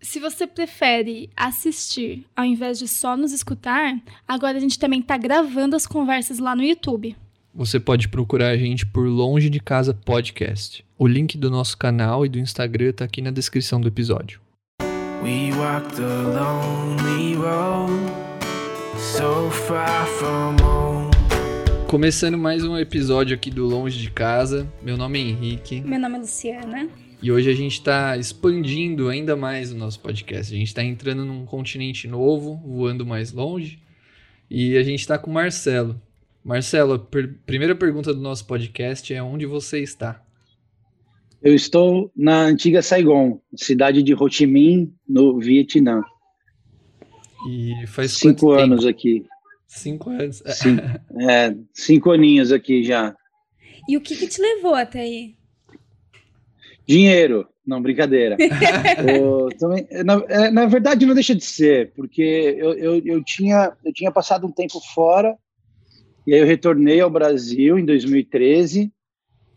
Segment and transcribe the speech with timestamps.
[0.00, 5.16] Se você prefere assistir ao invés de só nos escutar, agora a gente também está
[5.16, 7.16] gravando as conversas lá no YouTube.
[7.52, 10.84] Você pode procurar a gente por Longe de Casa Podcast.
[10.96, 14.40] O link do nosso canal e do Instagram está aqui na descrição do episódio.
[15.20, 17.92] We walk the lonely road,
[18.96, 21.10] so far from home.
[21.88, 24.72] Começando mais um episódio aqui do Longe de Casa.
[24.80, 25.80] Meu nome é Henrique.
[25.80, 26.88] Meu nome é Luciana.
[27.20, 30.54] E hoje a gente está expandindo ainda mais o nosso podcast.
[30.54, 33.80] A gente está entrando num continente novo, voando mais longe.
[34.48, 36.00] E a gente está com o Marcelo.
[36.44, 40.24] Marcelo, a per primeira pergunta do nosso podcast é onde você está?
[41.42, 46.02] Eu estou na antiga Saigon, cidade de Ho Chi Minh, no Vietnã.
[47.48, 48.90] E faz cinco anos tempo?
[48.90, 49.26] aqui.
[49.66, 50.42] Cinco anos.
[50.46, 50.82] Cinco,
[51.20, 53.14] é, cinco aninhos aqui já.
[53.88, 55.37] E o que, que te levou até aí?
[56.88, 57.46] Dinheiro.
[57.66, 58.38] Não, brincadeira.
[59.20, 63.76] o, também, na, é, na, verdade, não deixa de ser, porque eu, eu, eu, tinha,
[63.84, 65.36] eu tinha passado um tempo fora,
[66.26, 68.90] e aí eu retornei ao Brasil em 2013,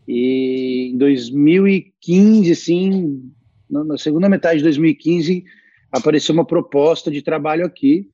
[0.06, 3.32] e em 2015, assim,
[3.70, 5.42] na segunda metade de 2015,
[5.90, 8.10] apareceu uma proposta de trabalho aqui.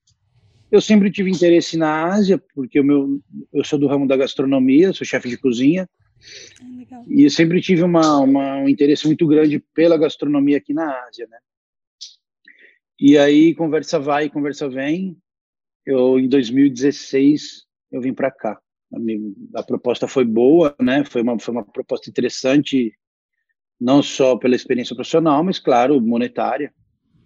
[0.70, 3.20] Eu sempre tive interesse na Ásia, porque o meu,
[3.52, 5.88] eu sou do ramo da gastronomia, sou chefe de cozinha,
[6.76, 7.04] Legal.
[7.08, 11.26] E eu sempre tive uma, uma, um interesse muito grande pela gastronomia aqui na Ásia,
[11.30, 11.38] né?
[13.00, 15.16] E aí, conversa vai, conversa vem.
[15.86, 18.60] Eu, em 2016, eu vim para cá.
[19.54, 21.04] A, a, proposta foi boa, né?
[21.04, 22.92] Foi uma, foi uma proposta interessante,
[23.80, 26.74] não só pela experiência profissional, mas, claro, monetária.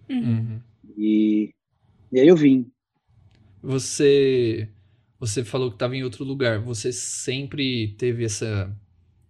[0.09, 0.61] Uhum.
[0.95, 1.53] E,
[2.11, 2.71] e aí eu vim.
[3.61, 4.69] Você
[5.23, 6.59] você falou que estava em outro lugar.
[6.59, 8.75] Você sempre teve essa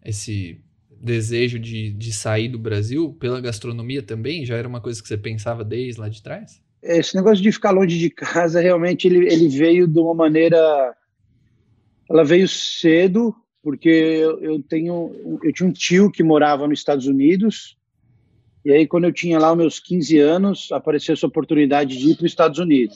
[0.05, 4.45] esse desejo de, de sair do Brasil pela gastronomia também?
[4.45, 6.61] Já era uma coisa que você pensava desde lá de trás?
[6.81, 10.95] Esse negócio de ficar longe de casa, realmente, ele, ele veio de uma maneira...
[12.09, 15.39] Ela veio cedo, porque eu, eu tenho...
[15.43, 17.77] Eu tinha um tio que morava nos Estados Unidos,
[18.65, 22.25] e aí, quando eu tinha lá meus 15 anos, apareceu essa oportunidade de ir para
[22.25, 22.95] os Estados Unidos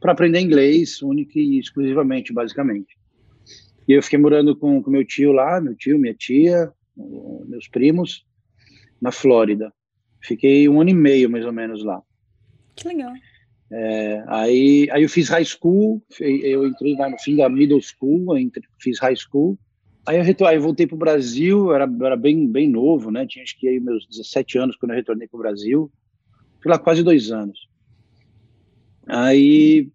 [0.00, 2.95] para aprender inglês, única e exclusivamente, basicamente.
[3.88, 6.72] E eu fiquei morando com, com meu tio lá, meu tio, minha tia,
[7.46, 8.26] meus primos,
[9.00, 9.72] na Flórida.
[10.22, 12.02] Fiquei um ano e meio, mais ou menos, lá.
[12.74, 13.12] Que legal.
[13.70, 18.36] É, aí, aí eu fiz high school, eu entrei lá no fim da middle school,
[18.36, 19.58] entre, fiz high school.
[20.06, 23.26] Aí eu, retor, aí eu voltei para o Brasil, era, era bem, bem novo, né?
[23.26, 25.90] Tinha acho que aí meus 17 anos quando eu retornei para o Brasil.
[26.62, 27.68] Fui lá quase dois anos.
[29.08, 29.90] Aí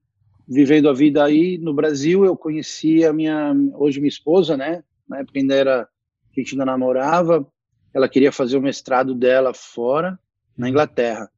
[0.52, 4.84] vivendo a vida aí no Brasil, eu conheci a minha, hoje minha esposa, né?
[5.08, 7.48] Na época ainda era, a gente ainda namorava,
[7.94, 10.20] ela queria fazer o mestrado dela fora,
[10.58, 11.30] na Inglaterra.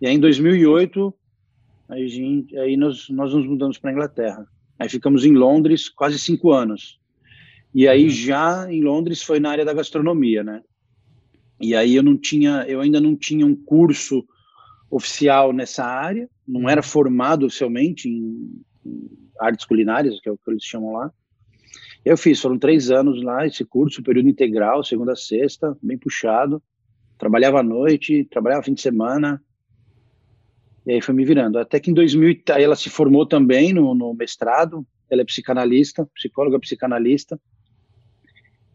[0.00, 1.14] E aí em 2008,
[1.88, 4.48] a gente, aí nós, nós nos mudamos para a Inglaterra.
[4.80, 6.98] Aí ficamos em Londres quase cinco anos.
[7.72, 10.60] E aí já em Londres foi na área da gastronomia, né?
[11.60, 14.26] E aí eu não tinha, eu ainda não tinha um curso
[14.90, 18.62] oficial nessa área, não era formado oficialmente em,
[19.40, 21.12] artes culinárias, que é o que eles chamam lá.
[22.04, 26.62] Eu fiz, foram três anos lá, esse curso, período integral, segunda a sexta, bem puxado.
[27.18, 29.42] Trabalhava à noite, trabalhava fim de semana.
[30.86, 31.58] E aí foi me virando.
[31.58, 34.86] Até que em 2000, aí ela se formou também no, no mestrado.
[35.10, 37.40] Ela é psicanalista, psicóloga psicanalista.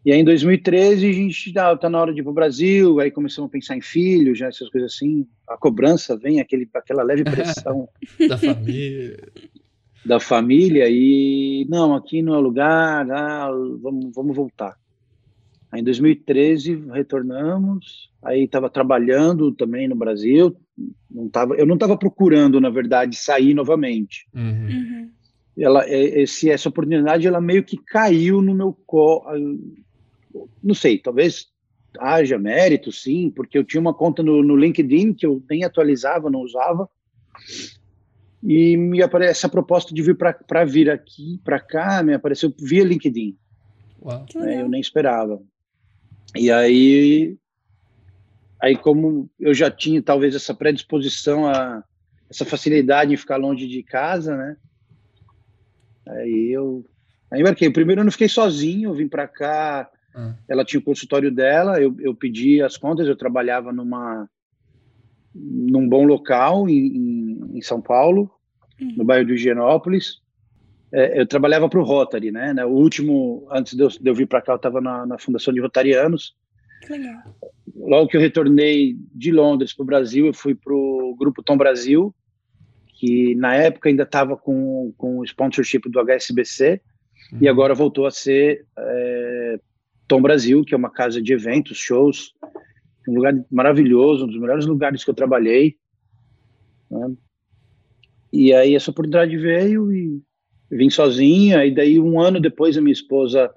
[0.04, 3.10] E aí em 2013 a gente tá, tá na hora de ir pro Brasil, aí
[3.10, 5.26] começamos a pensar em filhos, já essas coisas assim.
[5.46, 7.88] A cobrança vem, aquele, aquela leve pressão
[8.28, 9.16] da família.
[10.04, 13.50] Da família e não, aqui não é lugar, ah,
[13.82, 14.74] vamos, vamos voltar.
[15.70, 20.56] Aí em 2013 retornamos, aí estava trabalhando também no Brasil,
[21.08, 24.26] não tava, eu não estava procurando, na verdade, sair novamente.
[24.34, 24.42] Uhum.
[24.42, 25.10] Uhum.
[25.58, 29.22] Ela, é, esse, essa oportunidade, ela meio que caiu no meu colo,
[30.62, 31.48] não sei, talvez
[31.98, 36.30] haja mérito, sim, porque eu tinha uma conta no, no LinkedIn que eu nem atualizava,
[36.30, 36.88] não usava,
[38.42, 42.84] e me aparece a proposta de vir para vir aqui, para cá, me apareceu via
[42.84, 43.36] LinkedIn.
[44.48, 45.42] É, eu nem esperava.
[46.34, 47.36] E aí,
[48.60, 51.84] aí como eu já tinha talvez essa predisposição a
[52.30, 54.56] essa facilidade em ficar longe de casa, né?
[56.06, 56.86] Aí eu
[57.30, 57.68] aí marquei.
[57.68, 60.34] Primeiro eu não fiquei sozinho, eu vim para cá ah.
[60.48, 64.28] Ela tinha o consultório dela, eu, eu pedi as contas, eu trabalhava numa
[65.32, 68.30] num bom local em, em São Paulo,
[68.80, 68.94] uhum.
[68.96, 70.20] no bairro do Higienópolis.
[70.92, 72.52] É, eu trabalhava para o Rotary, né?
[72.64, 75.54] O último, antes de eu, de eu vir para cá, eu estava na, na, Fundação
[75.54, 76.34] de Rotarianos.
[76.88, 77.22] Legal.
[77.76, 81.56] Logo que eu retornei de Londres para o Brasil, eu fui para o grupo Tom
[81.56, 82.12] Brasil,
[82.98, 86.80] que na época ainda estava com, com o sponsorship do HSBC,
[87.32, 87.38] uhum.
[87.40, 89.39] e agora voltou a ser é,
[90.10, 92.34] Tom Brasil, que é uma casa de eventos, shows,
[93.06, 95.76] um lugar maravilhoso, um dos melhores lugares que eu trabalhei.
[96.90, 97.14] Né?
[98.32, 100.20] E aí essa oportunidade veio e
[100.68, 103.54] vim sozinha, e daí um ano depois a minha esposa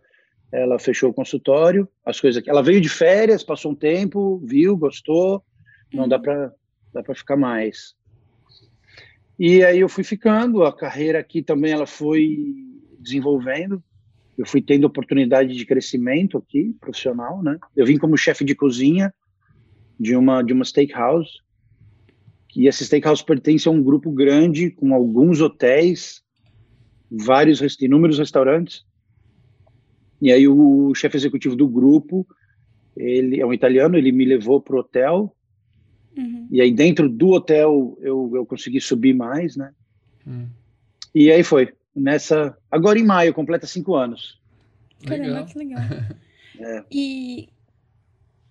[0.51, 5.43] ela fechou o consultório, as coisas ela veio de férias, passou um tempo, viu, gostou,
[5.91, 6.21] não dá uhum.
[6.21, 6.53] para
[6.93, 7.95] dá para ficar mais.
[9.39, 12.37] E aí eu fui ficando, a carreira aqui também ela foi
[12.99, 13.83] desenvolvendo.
[14.37, 17.57] Eu fui tendo oportunidade de crescimento aqui, profissional, né?
[17.75, 19.13] Eu vim como chefe de cozinha
[19.99, 21.31] de uma de uma steakhouse.
[22.55, 26.23] E essa steakhouse pertence a um grupo grande com alguns hotéis,
[27.09, 28.85] vários inúmeros restaurantes.
[30.21, 32.25] E aí o chefe executivo do grupo,
[32.95, 35.35] ele é um italiano, ele me levou para o hotel.
[36.15, 36.47] Uhum.
[36.51, 39.71] E aí dentro do hotel eu, eu consegui subir mais, né?
[40.25, 40.47] Uhum.
[41.13, 41.73] E aí foi.
[41.95, 44.41] Nessa, agora em maio, completa cinco anos.
[45.05, 45.81] Caramba, que legal.
[46.59, 46.83] é.
[46.91, 47.49] E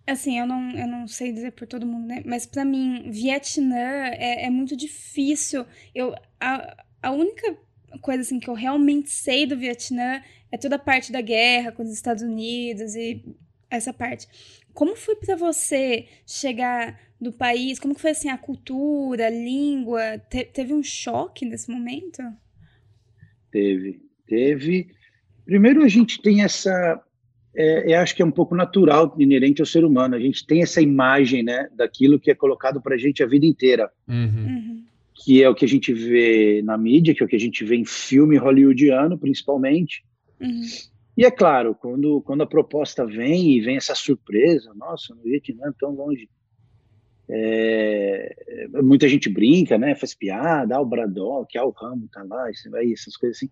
[0.06, 2.22] assim, eu não, eu não sei dizer por todo mundo, né?
[2.24, 5.64] Mas para mim, Vietnã é, é muito difícil.
[5.94, 7.56] Eu, a, a única
[8.00, 11.82] coisa assim que eu realmente sei do Vietnã é toda a parte da guerra com
[11.82, 13.24] os Estados Unidos e
[13.70, 14.28] essa parte.
[14.74, 17.78] Como foi para você chegar do país?
[17.78, 20.18] Como foi assim a cultura, a língua?
[20.30, 22.22] Te teve um choque nesse momento?
[23.52, 24.88] Teve, teve.
[25.44, 27.00] Primeiro a gente tem essa,
[27.54, 30.14] é, eu acho que é um pouco natural, inerente ao ser humano.
[30.14, 33.44] A gente tem essa imagem, né, daquilo que é colocado para a gente a vida
[33.44, 33.90] inteira.
[34.08, 34.46] Uhum.
[34.46, 34.84] Uhum.
[35.14, 37.64] Que é o que a gente vê na mídia, que é o que a gente
[37.64, 40.02] vê em filme hollywoodiano, principalmente.
[40.40, 40.62] Uhum.
[41.16, 45.72] E é claro, quando, quando a proposta vem e vem essa surpresa, nossa, no Vietnã,
[45.78, 46.28] tão longe.
[47.34, 49.94] É, muita gente brinca, né?
[49.94, 52.44] Faz piada, ah, o Braddock, ah, o Rambo tá lá,
[52.74, 53.50] aí, essas coisas assim.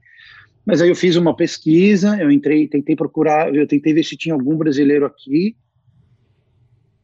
[0.66, 4.34] Mas aí eu fiz uma pesquisa, eu entrei, tentei procurar, eu tentei ver se tinha
[4.34, 5.56] algum brasileiro aqui.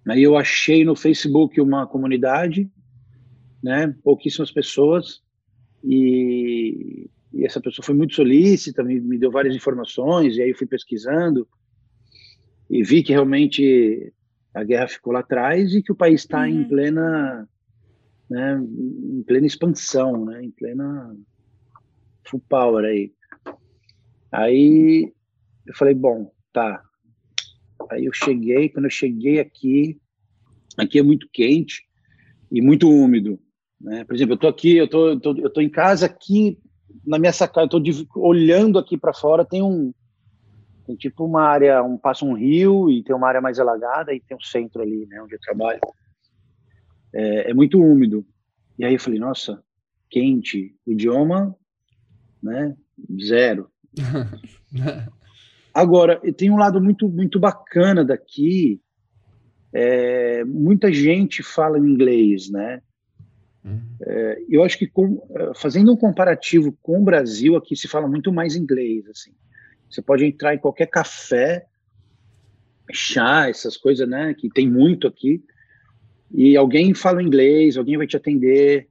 [0.06, 2.70] Aí eu achei no Facebook uma comunidade,
[3.62, 3.94] né?
[4.04, 5.22] Pouquíssimas pessoas.
[5.82, 10.66] E e essa pessoa foi muito solícita, me, me deu várias informações, e aí fui
[10.66, 11.46] pesquisando
[12.68, 14.10] e vi que realmente
[14.56, 16.46] a guerra ficou lá atrás e que o país está uhum.
[16.46, 17.46] em plena
[18.28, 21.14] né, em plena expansão, né, em plena
[22.26, 23.12] full power aí.
[24.32, 25.12] Aí
[25.66, 26.82] eu falei, bom, tá.
[27.90, 30.00] Aí eu cheguei, quando eu cheguei aqui,
[30.76, 31.84] aqui é muito quente
[32.50, 33.38] e muito úmido,
[33.80, 34.04] né?
[34.04, 36.58] Por exemplo, eu tô aqui, eu tô, eu tô, eu tô em casa aqui
[37.06, 39.92] na minha sacada, eu estou olhando aqui para fora, tem um
[40.86, 44.20] tem tipo uma área, um passa um rio e tem uma área mais alagada e
[44.20, 45.80] tem um centro ali, né, onde eu trabalho.
[47.12, 48.24] É, é muito úmido.
[48.78, 49.62] E aí eu falei, nossa,
[50.08, 51.56] quente, o idioma,
[52.42, 52.76] né,
[53.20, 53.70] zero.
[55.74, 58.80] Agora, tem um lado muito muito bacana daqui.
[59.72, 62.80] É, muita gente fala inglês, né?
[64.00, 68.06] É, eu acho que com, é, fazendo um comparativo com o Brasil, aqui se fala
[68.06, 69.06] muito mais inglês.
[69.08, 69.32] Assim.
[69.90, 71.66] Você pode entrar em qualquer café,
[72.92, 74.34] chá, essas coisas, né?
[74.34, 75.42] Que tem muito aqui.
[76.32, 78.88] E alguém fala inglês, alguém vai te atender,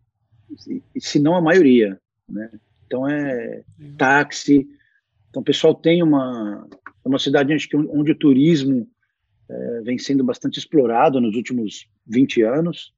[0.97, 2.50] se não a maioria, né?
[2.86, 3.63] Então é
[3.98, 4.67] táxi.
[5.29, 6.67] Então o pessoal tem uma
[7.03, 8.88] é uma cidade acho que onde o turismo
[9.50, 12.93] é, vem sendo bastante explorado nos últimos 20 anos.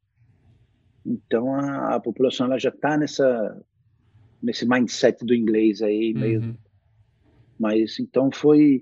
[1.06, 3.62] Então a, a população ela já está nessa
[4.42, 6.56] nesse mindset do inglês aí uhum.
[7.60, 8.82] Mas então foi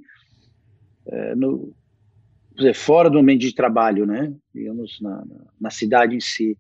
[1.08, 1.74] é, no
[2.55, 4.34] dizer, fora do ambiente de trabalho, né?
[4.53, 5.24] Digamos na,
[5.60, 6.58] na, cidade em si.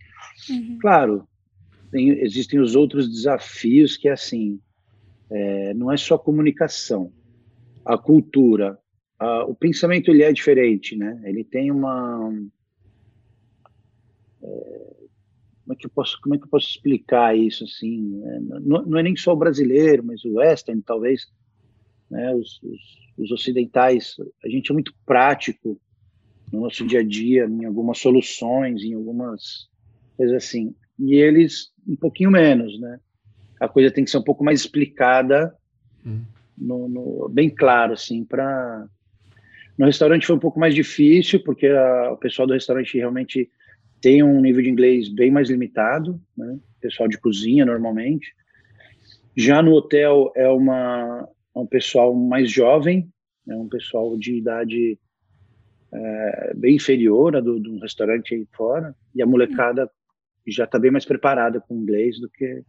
[0.49, 0.77] Uhum.
[0.81, 1.27] Claro,
[1.91, 4.59] tem, existem os outros desafios que é assim,
[5.29, 7.11] é, não é só comunicação,
[7.85, 8.77] a cultura,
[9.17, 11.21] a, o pensamento ele é diferente, né?
[11.23, 12.29] Ele tem uma
[14.43, 14.95] é,
[15.65, 18.19] como é que eu posso, como é que eu posso explicar isso assim?
[18.19, 18.39] Né?
[18.61, 21.27] Não, não, é nem só o brasileiro, mas o western talvez,
[22.09, 22.33] né?
[22.33, 22.81] Os, os,
[23.17, 25.79] os, ocidentais, a gente é muito prático
[26.51, 29.67] no nosso dia a dia, em algumas soluções, em algumas
[30.15, 32.99] coisas assim, e eles um pouquinho menos, né?
[33.59, 35.55] A coisa tem que ser um pouco mais explicada,
[36.05, 36.23] hum.
[36.57, 38.87] no, no, bem claro assim, para
[39.77, 43.49] no restaurante foi um pouco mais difícil porque a, o pessoal do restaurante realmente
[43.99, 46.57] tem um nível de inglês bem mais limitado, né?
[46.79, 48.33] pessoal de cozinha normalmente.
[49.35, 53.09] Já no hotel é uma é um pessoal mais jovem,
[53.47, 54.99] é um pessoal de idade
[55.93, 59.89] é, bem inferior a do, do restaurante aí fora, e a molecada
[60.47, 62.63] já está bem mais preparada com inglês do que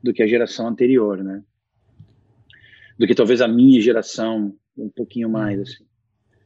[0.00, 1.42] do que a geração anterior, né?
[2.96, 5.84] Do que talvez a minha geração um pouquinho mais assim.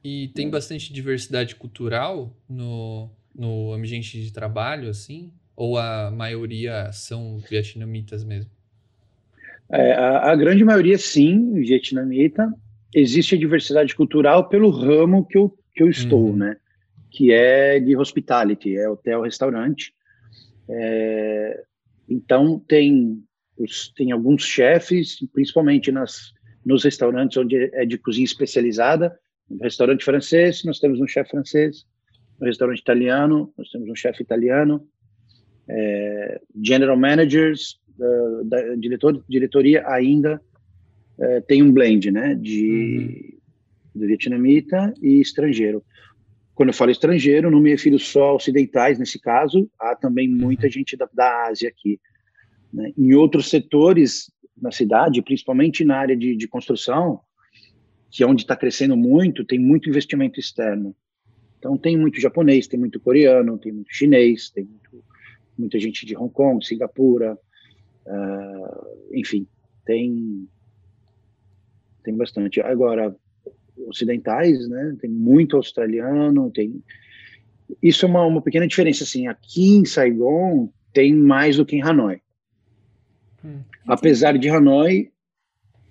[0.02, 5.32] E tem bastante diversidade cultural no, no ambiente de trabalho, assim?
[5.54, 8.50] Ou a maioria são vietnamitas mesmo?
[9.72, 12.52] É, a, a, grande maioria, sim, vietnamita.
[12.94, 16.36] Existe a diversidade cultural pelo ramo que eu, que eu estou, uhum.
[16.36, 16.56] né?
[17.10, 19.94] Que é de hospitality, é hotel, restaurante.
[20.68, 21.62] É,
[22.08, 23.22] então, tem,
[23.96, 26.32] tem alguns chefes, principalmente nas,
[26.64, 29.18] nos restaurantes onde é de cozinha especializada.
[29.48, 31.86] No restaurante francês, nós temos um chefe francês.
[32.38, 34.86] No restaurante italiano, nós temos um chefe italiano.
[35.66, 40.40] É, general managers, uh, da diretor, diretoria ainda
[41.18, 43.38] uh, tem um blend, né, de,
[43.94, 44.00] uhum.
[44.00, 45.82] de vietnamita e estrangeiro.
[46.54, 50.66] Quando eu falo estrangeiro, não me refiro só a ocidentais nesse caso, há também muita
[50.66, 50.72] uhum.
[50.72, 52.00] gente da, da Ásia aqui.
[52.72, 52.92] Né?
[52.96, 54.30] Em outros setores
[54.60, 57.20] na cidade, principalmente na área de, de construção,
[58.10, 60.94] que é onde está crescendo muito, tem muito investimento externo.
[61.58, 65.04] Então tem muito japonês, tem muito coreano, tem muito chinês, tem muito,
[65.56, 67.38] muita gente de Hong Kong, Singapura,
[68.06, 69.46] uh, enfim,
[69.84, 70.48] tem
[72.02, 72.60] tem bastante.
[72.60, 73.14] Agora
[73.86, 74.96] ocidentais, né?
[75.00, 76.82] Tem muito australiano, tem
[77.82, 79.26] isso é uma, uma pequena diferença assim.
[79.26, 82.20] Aqui em Saigon tem mais do que em Hanoi.
[83.44, 85.10] Hum, Apesar de Hanoi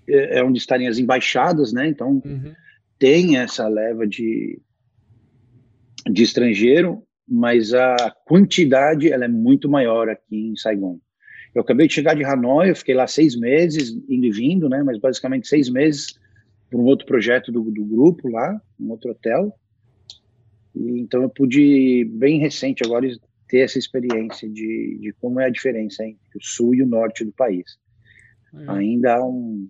[0.07, 1.87] é, é onde estarem as embaixadas, né?
[1.87, 2.53] Então uhum.
[2.99, 4.59] tem essa leva de
[6.09, 10.99] de estrangeiro, mas a quantidade ela é muito maior aqui em Saigon.
[11.53, 14.81] Eu acabei de chegar de Hanoi, eu fiquei lá seis meses, indo e vindo, né?
[14.83, 16.17] Mas basicamente seis meses
[16.69, 19.53] para um outro projeto do, do grupo lá, um outro hotel.
[20.73, 23.05] E, então eu pude, bem recente agora,
[23.49, 27.25] ter essa experiência de, de como é a diferença entre o sul e o norte
[27.25, 27.77] do país.
[28.53, 28.71] Uhum.
[28.71, 29.69] Ainda há um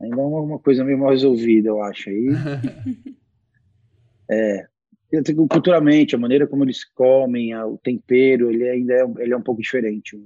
[0.00, 2.28] ainda é uma coisa meio mal resolvida, eu acho aí.
[4.30, 4.66] é,
[5.48, 9.62] culturalmente, a maneira como eles comem, o tempero, ele ainda é, ele é um pouco
[9.62, 10.18] diferente.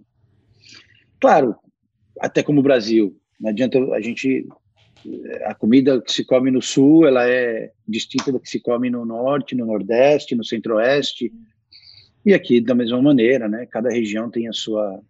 [1.21, 1.55] Claro,
[2.19, 4.47] até como o Brasil, não adianta a gente
[5.45, 9.05] a comida que se come no sul, ela é distinta da que se come no
[9.05, 11.33] norte, no nordeste, no centro-oeste,
[12.25, 13.67] e aqui da mesma maneira, né?
[13.67, 15.01] Cada região tem a sua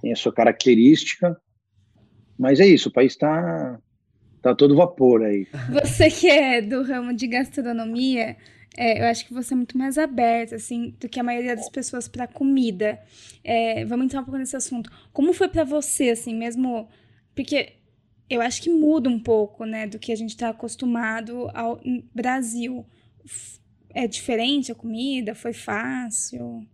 [0.00, 1.36] tem a sua característica,
[2.38, 3.80] mas é isso, o país está
[4.42, 5.46] tá todo vapor aí.
[5.70, 8.36] Você que é do ramo de gastronomia,
[8.76, 11.68] é, eu acho que você é muito mais aberta, assim, do que a maioria das
[11.68, 12.98] pessoas para comida.
[13.42, 14.90] É, vamos entrar um pouco nesse assunto.
[15.12, 16.88] Como foi para você, assim, mesmo...
[17.34, 17.74] Porque
[18.28, 21.80] eu acho que muda um pouco, né, do que a gente está acostumado ao
[22.14, 22.84] Brasil.
[23.94, 25.34] É diferente a comida?
[25.34, 26.66] Foi fácil?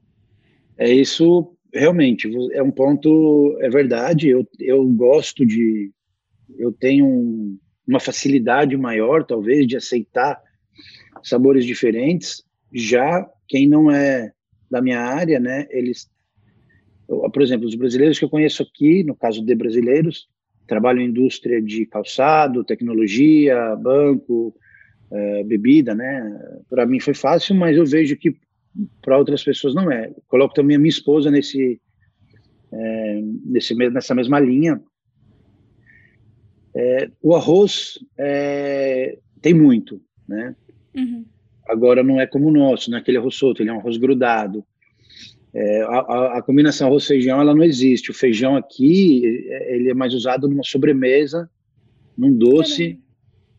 [0.76, 5.92] É isso, realmente, é um ponto, é verdade, eu, eu gosto de,
[6.58, 10.40] eu tenho um, uma facilidade maior, talvez, de aceitar
[11.22, 12.44] sabores diferentes.
[12.72, 14.32] Já quem não é
[14.70, 16.10] da minha área, né, eles,
[17.06, 20.28] por exemplo, os brasileiros que eu conheço aqui, no caso de brasileiros,
[20.66, 24.54] trabalham em indústria de calçado, tecnologia, banco,
[25.10, 26.40] é, bebida, né?
[26.70, 28.34] Para mim foi fácil, mas eu vejo que
[29.02, 30.10] para outras pessoas não é.
[30.26, 31.78] Coloco também a minha esposa nesse,
[32.72, 34.80] é, nesse nessa mesma linha.
[36.74, 40.54] É, o arroz é, tem muito, né?
[40.96, 41.24] Uhum.
[41.68, 43.96] Agora não é como o nosso, não é aquele arroz solto, ele é um arroz
[43.96, 44.64] grudado.
[45.54, 48.10] É, a, a, combinação arroz-feijão ela não existe.
[48.10, 49.22] O feijão aqui
[49.68, 51.48] ele é mais usado numa sobremesa,
[52.16, 52.98] num doce,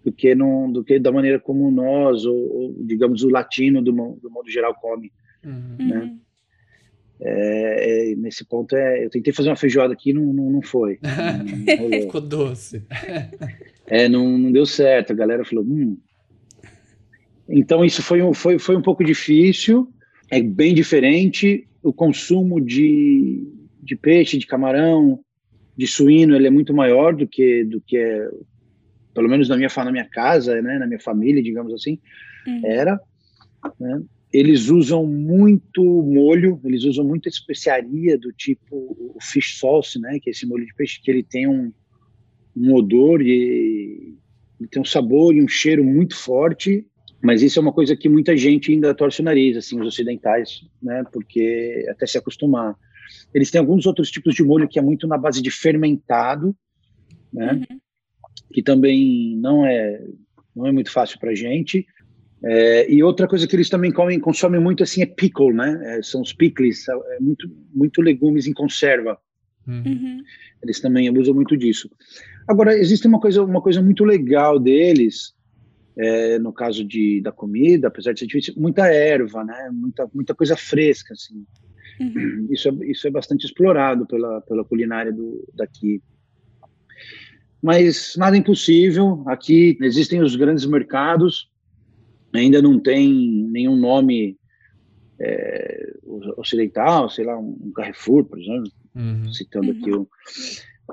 [0.04, 3.92] do que, num, do que da maneira como nós, ou, ou digamos o latino do,
[3.92, 5.12] do modo geral come,
[5.46, 5.88] uhum.
[5.88, 6.18] né?
[7.26, 11.00] É, é, nesse ponto é, eu tentei fazer uma feijoada aqui, não, não, não foi.
[11.80, 12.84] Não, não Ficou doce.
[13.88, 15.12] é, não, não deu certo.
[15.12, 15.98] A galera falou, hum.
[17.48, 19.88] Então isso foi um, foi, foi um pouco difícil.
[20.30, 21.68] É bem diferente.
[21.82, 23.48] O consumo de,
[23.82, 25.20] de peixe, de camarão,
[25.78, 28.30] de suíno, ele é muito maior do que do que é,
[29.14, 32.00] pelo menos na minha na minha casa, né, na minha família, digamos assim,
[32.48, 32.62] uhum.
[32.66, 33.00] era.
[33.80, 34.02] Né?
[34.34, 40.30] Eles usam muito molho, eles usam muita especiaria do tipo o fish sauce, né, que
[40.30, 41.72] é esse molho de peixe que ele tem um,
[42.58, 44.18] um odor e
[44.60, 46.84] ele tem um sabor e um cheiro muito forte,
[47.22, 50.66] mas isso é uma coisa que muita gente ainda torce o nariz, assim, os ocidentais,
[50.82, 52.76] né, porque até se acostumar.
[53.36, 56.56] Eles têm alguns outros tipos de molho que é muito na base de fermentado,
[57.32, 57.80] né, uhum.
[58.52, 60.04] que também não é
[60.56, 61.86] não é muito fácil para gente
[62.46, 65.98] É, e outra coisa que eles também comem, consomem muito assim é pickle, né?
[65.98, 69.18] É, são os pickles, é muito, muito legumes em conserva.
[69.66, 70.22] Uhum.
[70.62, 71.90] Eles também usam muito disso.
[72.46, 75.34] Agora existe uma coisa, uma coisa muito legal deles,
[75.98, 79.70] é, no caso de da comida, apesar de ser difícil, muita erva, né?
[79.72, 81.46] Muita, muita coisa fresca, assim.
[82.02, 82.48] Uhum.
[82.52, 86.02] Isso, é, isso é bastante explorado pela, pela culinária do, daqui.
[87.62, 89.24] Mas nada impossível.
[89.28, 91.53] Aqui existem os grandes mercados
[92.34, 93.12] ainda não tem
[93.52, 94.38] nenhum nome
[95.20, 95.94] é,
[96.38, 99.32] ocidental, sei lá, um Carrefour, por exemplo, uhum.
[99.32, 100.08] citando aqui o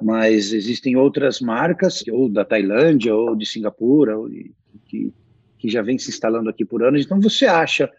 [0.00, 4.52] mas existem outras marcas, ou da Tailândia, ou de Singapura, ou de,
[4.86, 5.12] que,
[5.58, 7.04] que já vem se instalando aqui por anos.
[7.04, 7.90] Então você acha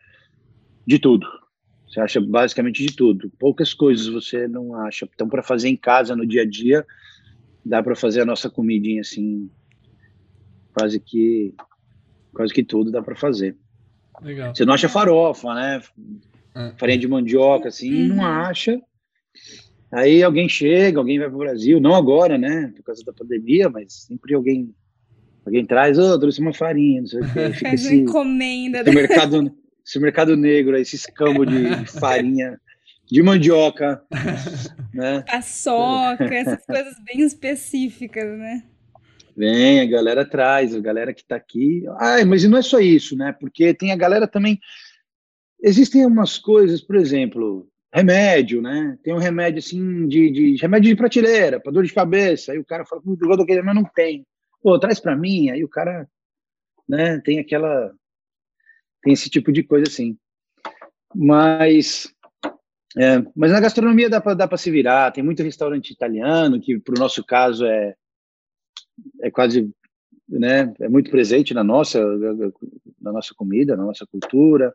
[0.86, 1.27] de tudo.
[1.88, 3.29] Você acha basicamente de tudo.
[3.38, 5.07] Poucas coisas você não acha.
[5.13, 6.86] Então, para fazer em casa no dia a dia,
[7.65, 9.50] dá para fazer a nossa comidinha assim,
[10.74, 11.53] quase que
[12.33, 13.55] quase que tudo dá para fazer.
[14.21, 14.55] Legal.
[14.55, 15.81] Você não acha farofa, né?
[16.55, 16.73] É.
[16.77, 18.15] Farinha de mandioca, assim, uhum.
[18.15, 18.79] não acha.
[19.91, 22.71] Aí alguém chega, alguém vai para o Brasil, não agora, né?
[22.75, 24.73] Por causa da pandemia, mas sempre alguém
[25.45, 27.53] alguém traz, oh, trouxe uma farinha, não sei o quê.
[27.59, 28.81] Faz esse, encomenda.
[28.81, 32.59] Esse mercado, esse mercado negro, esse escambo de farinha
[33.11, 34.01] de mandioca,
[34.93, 35.23] né?
[35.27, 38.63] Paçoca, essas coisas bem específicas, né?
[39.35, 41.83] Vem, a galera traz, a galera que está aqui.
[41.97, 43.31] Ah, mas não é só isso, né?
[43.39, 44.59] Porque tem a galera também.
[45.61, 48.97] Existem umas coisas, por exemplo, remédio, né?
[49.03, 52.51] Tem um remédio assim de, de remédio de prateleira para dor de cabeça.
[52.51, 54.25] Aí o cara fala, jogador que mas não tem.
[54.61, 55.50] Pô, traz para mim.
[55.50, 56.07] Aí o cara,
[56.88, 57.19] né?
[57.19, 57.93] Tem aquela,
[59.03, 60.17] tem esse tipo de coisa assim.
[61.13, 62.13] Mas,
[62.97, 65.11] é, mas na gastronomia dá para se virar.
[65.11, 67.95] Tem muito restaurante italiano que, para o nosso caso, é
[69.21, 69.69] é quase,
[70.27, 72.03] né, é muito presente na nossa,
[73.01, 74.74] na nossa comida, na nossa cultura.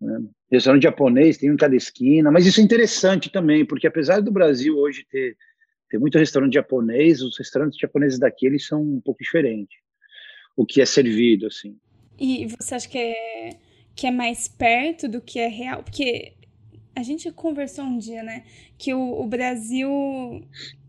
[0.00, 0.22] Né?
[0.50, 4.32] Restaurante japonês tem um em cada esquina, mas isso é interessante também, porque apesar do
[4.32, 5.36] Brasil hoje ter,
[5.88, 9.78] ter muito restaurante japonês, os restaurantes japoneses daqui eles são um pouco diferentes,
[10.56, 11.76] o que é servido, assim.
[12.18, 13.50] E você acha que é,
[13.94, 15.82] que é mais perto do que é real?
[15.82, 16.34] Porque
[16.94, 18.42] a gente conversou um dia, né?
[18.76, 19.90] Que o, o Brasil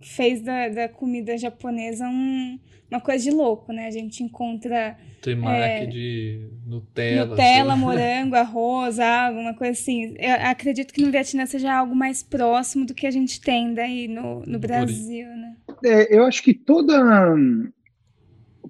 [0.02, 2.60] fez da, da comida japonesa um,
[2.90, 3.88] uma coisa de louco, né?
[3.88, 4.98] A gente encontra.
[5.22, 7.26] Temaki é, de Nutella.
[7.28, 7.82] Nutella, assim.
[7.82, 10.16] morango, arroz, água, uma coisa assim.
[10.18, 14.08] Eu acredito que no Vietnã seja algo mais próximo do que a gente tem daí
[14.08, 15.56] no, no Brasil, né?
[15.86, 17.36] É, eu acho que toda.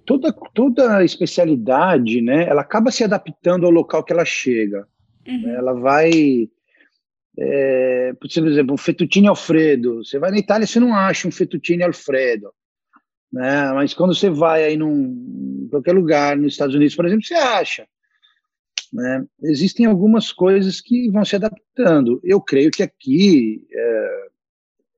[0.03, 4.87] Toda, toda especialidade, né, ela acaba se adaptando ao local que ela chega.
[5.27, 5.41] Uhum.
[5.43, 5.55] Né?
[5.55, 6.49] Ela vai
[7.37, 10.03] é, por exemplo, um fettuccine alfredo.
[10.03, 12.53] Você vai na Itália, você não acha um fettuccine alfredo,
[13.31, 13.71] né?
[13.73, 17.87] Mas quando você vai aí num qualquer lugar, nos Estados Unidos, por exemplo, você acha.
[18.91, 19.25] Né?
[19.43, 22.19] Existem algumas coisas que vão se adaptando.
[22.23, 24.27] Eu creio que aqui, é,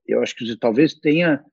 [0.08, 1.44] eu acho que você talvez tenha,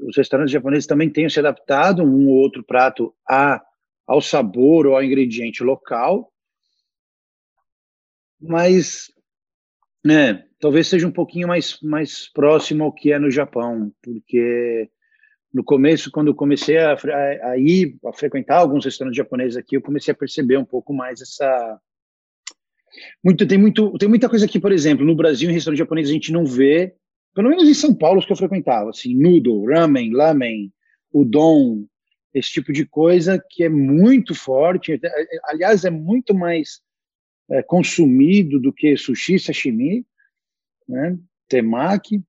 [0.00, 3.62] os restaurantes japoneses também tenham se adaptado um ou outro prato a,
[4.04, 6.32] ao sabor ou ao ingrediente local,
[8.40, 9.12] mas
[10.08, 14.88] é, talvez seja um pouquinho mais, mais próximo ao que é no Japão, porque
[15.52, 19.76] no começo, quando eu comecei a, a, a, ir, a frequentar alguns restaurantes japoneses aqui,
[19.76, 21.80] eu comecei a perceber um pouco mais essa...
[23.22, 26.12] Muito, tem, muito, tem muita coisa aqui, por exemplo, no Brasil, em restaurante japonês, a
[26.12, 26.94] gente não vê,
[27.34, 30.72] pelo menos em São Paulo, os que eu frequentava, assim, noodle, ramen, lamen,
[31.12, 31.84] udon,
[32.32, 35.00] esse tipo de coisa que é muito forte,
[35.44, 36.80] aliás, é muito mais
[37.50, 40.06] é, consumido do que sushi, sashimi,
[40.88, 42.22] né, temaki,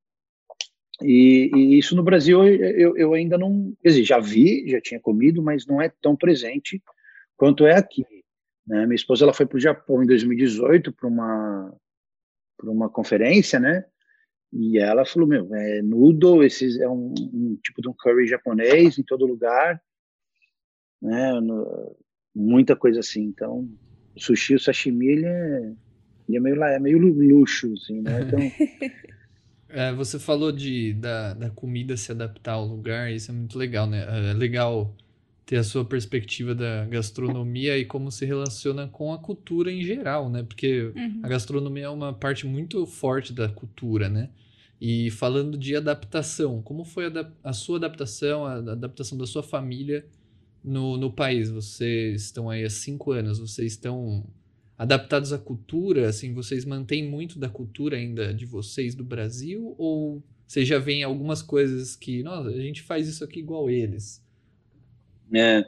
[1.04, 5.00] e, e, isso no Brasil eu, eu, ainda não, quer dizer, já vi, já tinha
[5.00, 6.82] comido, mas não é tão presente
[7.36, 8.06] quanto é aqui.
[8.66, 8.86] Né?
[8.86, 11.76] Minha esposa ela foi para o Japão em 2018 para uma
[12.58, 13.84] para uma conferência, né?
[14.54, 19.00] E ela falou, meu, é noodle, esse é um, um tipo de um curry japonês
[19.00, 19.82] em todo lugar,
[21.02, 21.40] né?
[21.40, 21.98] No,
[22.36, 23.24] muita coisa assim.
[23.24, 23.68] Então,
[24.16, 25.72] o sushi, o sashimi, ele é,
[26.28, 28.22] ele é, meio, é meio luxo, assim, né?
[28.28, 28.40] Então...
[29.70, 33.88] é, você falou de, da, da comida se adaptar ao lugar, isso é muito legal,
[33.88, 34.06] né?
[34.30, 34.96] É legal
[35.46, 40.30] ter a sua perspectiva da gastronomia e como se relaciona com a cultura em geral,
[40.30, 40.44] né?
[40.44, 41.20] Porque uhum.
[41.24, 44.30] a gastronomia é uma parte muito forte da cultura, né?
[44.80, 50.06] E falando de adaptação, como foi a, a sua adaptação, a adaptação da sua família
[50.64, 51.50] no, no país?
[51.50, 54.26] Vocês estão aí há cinco anos, vocês estão
[54.78, 56.10] adaptados à cultura?
[56.10, 59.76] Assim, vocês mantêm muito da cultura ainda de vocês do Brasil?
[59.78, 64.24] Ou vocês já veem algumas coisas que, nossa, a gente faz isso aqui igual eles?
[65.34, 65.66] É.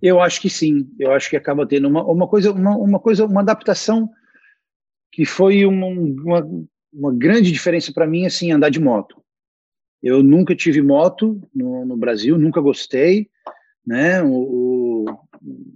[0.00, 0.90] Eu acho que sim.
[0.98, 4.10] Eu acho que acaba tendo uma, uma coisa, uma, uma coisa, uma adaptação
[5.10, 9.22] que foi uma, uma, uma grande diferença para mim, assim, andar de moto.
[10.02, 13.30] Eu nunca tive moto no, no Brasil, nunca gostei,
[13.86, 14.22] né?
[14.22, 15.04] O, o,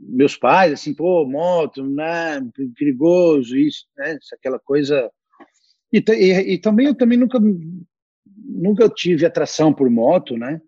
[0.09, 2.41] meus pais, assim, pô, moto, né?
[2.77, 4.19] Perigoso, isso, né?
[4.33, 5.11] Aquela coisa.
[5.93, 7.39] E, e, e também eu também nunca
[8.49, 10.61] nunca tive atração por moto, né?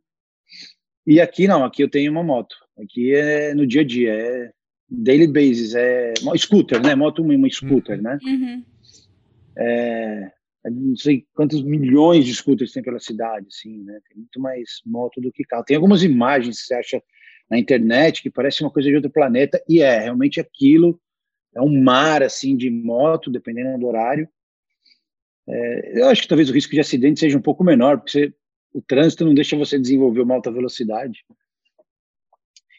[1.07, 2.55] E aqui não, aqui eu tenho uma moto.
[2.79, 4.53] Aqui é no dia a dia, é
[4.89, 6.95] daily basis, é scooter, né?
[6.95, 8.03] Moto uma scooter, uhum.
[8.03, 8.19] né?
[8.23, 8.65] Uhum.
[9.57, 10.33] É,
[10.71, 13.99] não sei quantos milhões de scooters tem pela cidade, assim, né?
[14.09, 15.65] Tem muito mais moto do que carro.
[15.65, 17.03] Tem algumas imagens que você acha
[17.51, 21.01] na internet que parece uma coisa de outro planeta e é realmente aquilo.
[21.55, 24.29] É um mar assim de moto, dependendo do horário.
[25.49, 28.35] É, eu acho que talvez o risco de acidente seja um pouco menor, porque você,
[28.73, 31.25] o trânsito não deixa você desenvolver uma alta velocidade.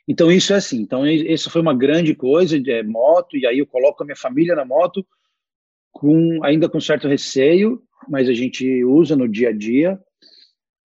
[0.08, 0.82] Então isso é assim.
[0.82, 4.15] Então isso foi uma grande coisa de é, moto e aí eu coloco a minha
[4.15, 5.05] família na moto
[5.91, 9.99] com ainda com certo receio, mas a gente usa no dia a dia.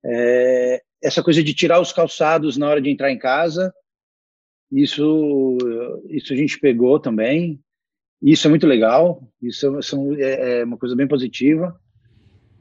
[0.04, 3.72] É, essa coisa de tirar os calçados na hora de entrar em casa,
[4.72, 5.58] isso,
[6.08, 7.60] isso a gente pegou também.
[8.22, 9.78] Isso é muito legal, isso
[10.18, 11.78] é, é uma coisa bem positiva,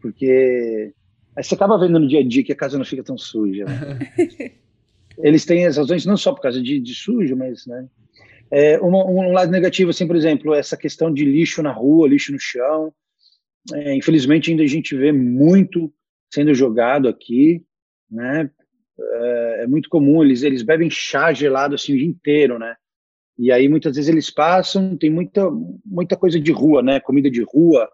[0.01, 0.93] porque
[1.37, 3.63] aí você acaba vendo no dia a dia que a casa não fica tão suja.
[3.63, 4.59] Né?
[5.19, 7.87] Eles têm as razões não só por causa de, de sujo, mas né,
[8.51, 12.33] é, um, um, lado negativo, assim, por exemplo, essa questão de lixo na rua, lixo
[12.33, 12.93] no chão.
[13.73, 15.93] É, infelizmente, ainda a gente vê muito
[16.29, 17.63] sendo jogado aqui,
[18.13, 18.49] né?
[18.99, 22.75] É, é, muito comum, eles, eles bebem chá gelado assim o dia inteiro, né?
[23.37, 25.49] E aí muitas vezes eles passam, tem muita,
[25.83, 26.99] muita coisa de rua, né?
[26.99, 27.89] Comida de rua,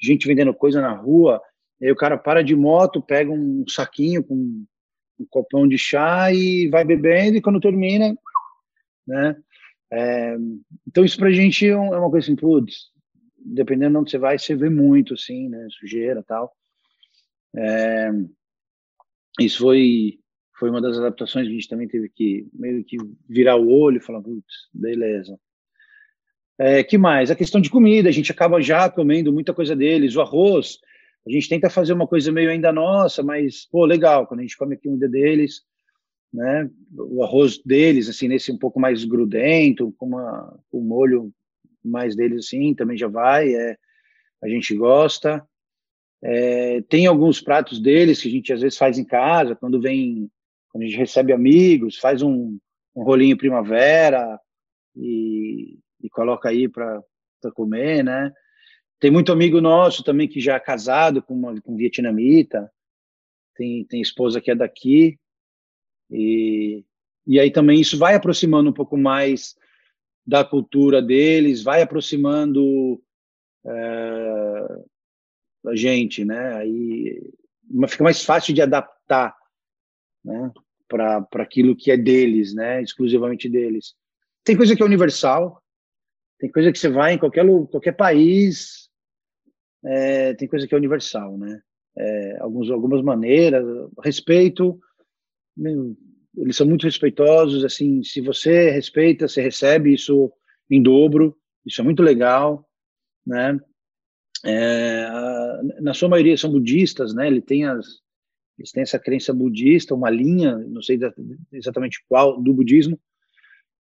[0.00, 1.40] gente vendendo coisa na rua.
[1.82, 6.68] Aí o cara para de moto, pega um saquinho com um copão de chá e
[6.68, 8.16] vai bebendo, e quando termina,
[9.06, 9.36] né?
[9.92, 10.36] É,
[10.86, 12.90] então isso para a gente é, é uma coisa assim, putz,
[13.36, 16.52] dependendo de onde você vai, você vê muito, assim, né, sujeira tal.
[17.56, 18.10] É,
[19.40, 20.18] isso foi
[20.58, 22.96] foi uma das adaptações que a gente também teve que meio que
[23.28, 25.38] virar o olho e falar, putz, beleza.
[26.58, 27.30] É, que mais?
[27.30, 30.78] A questão de comida, a gente acaba já comendo muita coisa deles, o arroz,
[31.24, 34.56] a gente tenta fazer uma coisa meio ainda nossa, mas, pô, legal, quando a gente
[34.56, 35.62] come a comida deles,
[36.32, 36.68] né?
[36.96, 41.32] O arroz deles, assim, nesse um pouco mais grudento, com uma, um molho
[41.84, 43.76] mais deles, assim, também já vai, é,
[44.42, 45.46] a gente gosta.
[46.22, 50.30] É, tem alguns pratos deles que a gente às vezes faz em casa, quando vem,
[50.70, 52.58] quando a gente recebe amigos, faz um,
[52.94, 54.38] um rolinho primavera
[54.96, 57.02] e, e coloca aí para
[57.54, 58.32] comer, né?
[59.00, 62.68] Tem muito amigo nosso também que já é casado com uma com vietnamita,
[63.54, 65.18] tem, tem esposa que é daqui,
[66.10, 66.84] e,
[67.26, 69.54] e aí também isso vai aproximando um pouco mais
[70.26, 73.00] da cultura deles, vai aproximando
[73.64, 74.84] é,
[75.68, 76.54] a gente, né?
[76.56, 77.20] Aí
[77.88, 79.36] fica mais fácil de adaptar,
[80.24, 80.50] né?
[80.88, 82.82] Para aquilo que é deles, né?
[82.82, 83.94] Exclusivamente deles.
[84.44, 85.62] Tem coisa que é universal,
[86.38, 88.88] tem coisa que você vai em qualquer qualquer país,
[89.84, 91.60] é, tem coisa que é universal, né?
[91.96, 93.64] É, alguns, algumas maneiras,
[94.04, 94.78] respeito,
[96.36, 100.32] eles são muito respeitosos, assim, se você respeita, você recebe isso
[100.70, 102.68] em dobro, isso é muito legal,
[103.26, 103.58] né?
[104.44, 105.08] É,
[105.80, 107.26] na sua maioria são budistas, né?
[107.26, 107.86] Ele tem as,
[108.58, 110.98] eles têm essa crença budista, uma linha, não sei
[111.52, 113.00] exatamente qual, do budismo.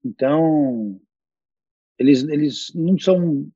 [0.03, 0.99] Então,
[1.97, 3.49] eles, eles não são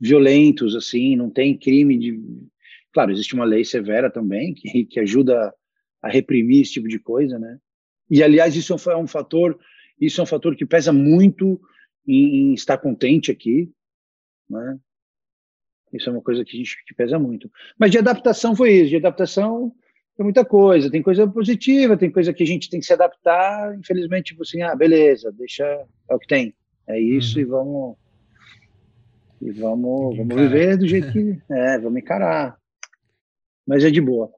[0.00, 2.20] violentos, assim, não tem crime de...
[2.92, 5.54] Claro, existe uma lei severa também, que, que ajuda
[6.02, 7.58] a reprimir esse tipo de coisa, né?
[8.10, 9.58] E aliás isso é um fator,
[9.98, 11.60] isso é um fator que pesa muito
[12.06, 13.72] em, em estar contente aqui,
[14.50, 14.78] né?
[15.92, 17.50] Isso é uma coisa que a gente que pesa muito.
[17.78, 19.72] Mas de adaptação foi isso, de adaptação
[20.16, 23.74] tem muita coisa, tem coisa positiva, tem coisa que a gente tem que se adaptar,
[23.78, 26.54] infelizmente, tipo assim, ah, beleza, deixa, é o que tem,
[26.86, 27.42] é isso uhum.
[27.42, 27.96] e vamos
[29.40, 32.56] e vamos, vamos viver do jeito que é, vamos encarar.
[33.66, 34.30] Mas é de boa.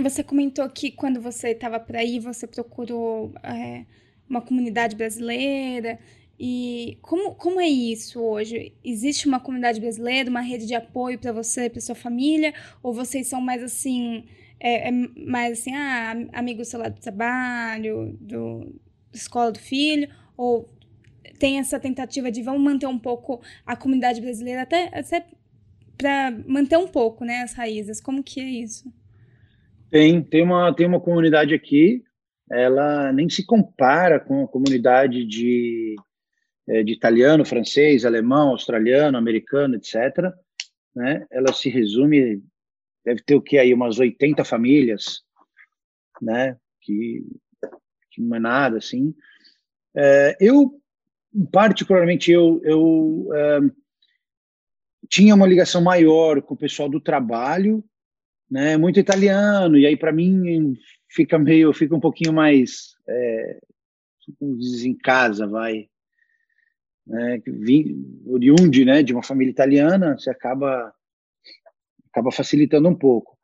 [0.00, 3.84] Você comentou que quando você estava por aí, você procurou é,
[4.28, 5.98] uma comunidade brasileira.
[6.38, 8.72] E como, como é isso hoje?
[8.84, 12.54] Existe uma comunidade brasileira, uma rede de apoio para você para sua família?
[12.80, 14.24] Ou vocês são mais assim,
[14.60, 18.80] é, é mais assim, ah, amigo lado do trabalho, do,
[19.12, 20.08] escola do filho?
[20.36, 20.72] Ou
[21.40, 25.26] tem essa tentativa de vamos manter um pouco a comunidade brasileira até, até
[25.96, 28.00] para manter um pouco, né, as raízes?
[28.00, 28.92] Como que é isso?
[29.90, 32.04] Tem, tem uma, tem uma comunidade aqui,
[32.50, 35.96] ela nem se compara com a comunidade de,
[36.68, 40.32] de italiano, francês, alemão, australiano, americano, etc.
[40.94, 41.26] Né?
[41.30, 42.42] Ela se resume,
[43.04, 45.22] deve ter o que aí, umas 80 famílias,
[46.20, 46.56] né?
[46.82, 47.24] Que,
[48.10, 49.14] que não é nada, assim.
[49.96, 50.80] É, eu,
[51.50, 53.60] particularmente, eu, eu é,
[55.08, 57.82] tinha uma ligação maior com o pessoal do trabalho,
[58.50, 58.76] né?
[58.76, 60.76] Muito italiano, e aí para mim
[61.08, 63.58] fica meio, fica um pouquinho mais, é,
[64.40, 65.88] em casa, vai.
[67.08, 67.40] Né?
[67.46, 70.92] Vim, oriunde, né, de uma família italiana, você acaba
[72.10, 73.36] acaba facilitando um pouco.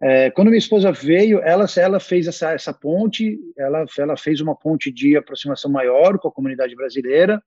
[0.00, 4.54] É, quando minha esposa veio, ela, ela fez essa, essa ponte, ela, ela fez uma
[4.54, 7.42] ponte de aproximação maior com a comunidade brasileira,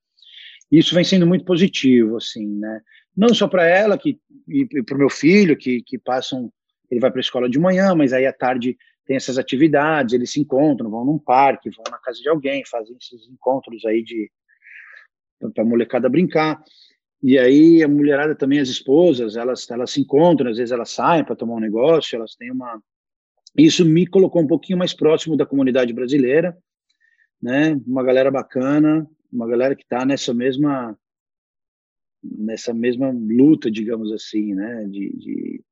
[0.71, 2.81] e isso vem sendo muito positivo, assim, né?
[3.15, 6.51] Não só para ela que, e, e para o meu filho, que, que passam,
[6.89, 10.31] ele vai para a escola de manhã, mas aí à tarde tem essas atividades, eles
[10.31, 14.29] se encontram, vão num parque, vão na casa de alguém, fazem esses encontros aí de
[15.49, 16.63] para a molecada brincar.
[17.23, 21.23] E aí a mulherada também, as esposas, elas, elas se encontram, às vezes elas saem
[21.23, 22.81] para tomar um negócio, elas têm uma...
[23.57, 26.57] Isso me colocou um pouquinho mais próximo da comunidade brasileira,
[27.41, 27.79] né?
[27.85, 30.97] Uma galera bacana, uma galera que está nessa mesma
[32.23, 34.85] nessa mesma luta, digamos assim, né?
[34.85, 35.63] De, de,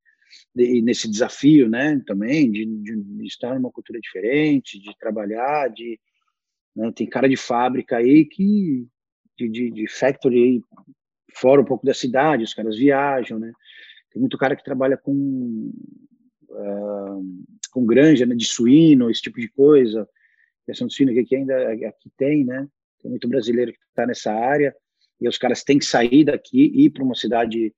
[0.55, 2.01] de nesse desafio, né?
[2.05, 5.99] Também de, de, estar numa cultura diferente, de trabalhar, de
[6.75, 6.91] né?
[6.93, 8.88] tem cara de fábrica aí que
[9.39, 10.62] de, de, de factory
[11.34, 13.52] fora um pouco da cidade, os caras viajam, né?
[14.12, 15.71] Tem muito cara que trabalha com
[16.49, 20.08] uh, com granja né, de suíno, esse tipo de coisa.
[20.65, 22.67] Questão de suíno que ainda aqui tem, né?
[23.02, 24.75] Tem muito brasileiro que está nessa área
[25.21, 27.73] e os caras têm que sair daqui e ir para uma cidade,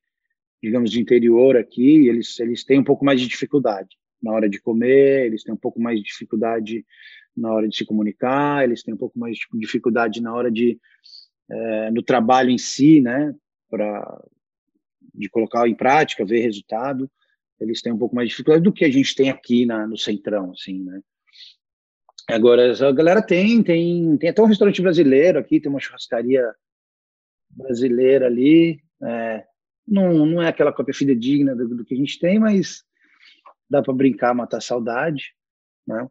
[0.63, 2.07] digamos, de interior aqui.
[2.07, 5.57] eles eles têm um pouco mais de dificuldade na hora de comer, eles têm um
[5.57, 6.85] pouco mais de dificuldade
[7.35, 10.79] na hora de se comunicar, eles têm um pouco mais de dificuldade na hora de
[11.51, 13.35] é, no trabalho em si, né,
[13.69, 14.23] para
[15.13, 17.11] de colocar em prática, ver resultado,
[17.59, 19.97] eles têm um pouco mais de dificuldade do que a gente tem aqui na, no
[19.97, 21.01] centrão, assim, né.
[22.29, 26.53] Agora a galera tem, tem, tem até um restaurante brasileiro aqui, tem uma churrascaria
[27.49, 29.43] brasileira ali, é,
[29.85, 32.83] não, não é aquela cópia fidedigna do, do que a gente tem, mas
[33.69, 35.33] dá para brincar, matar saudade,
[35.85, 36.07] né?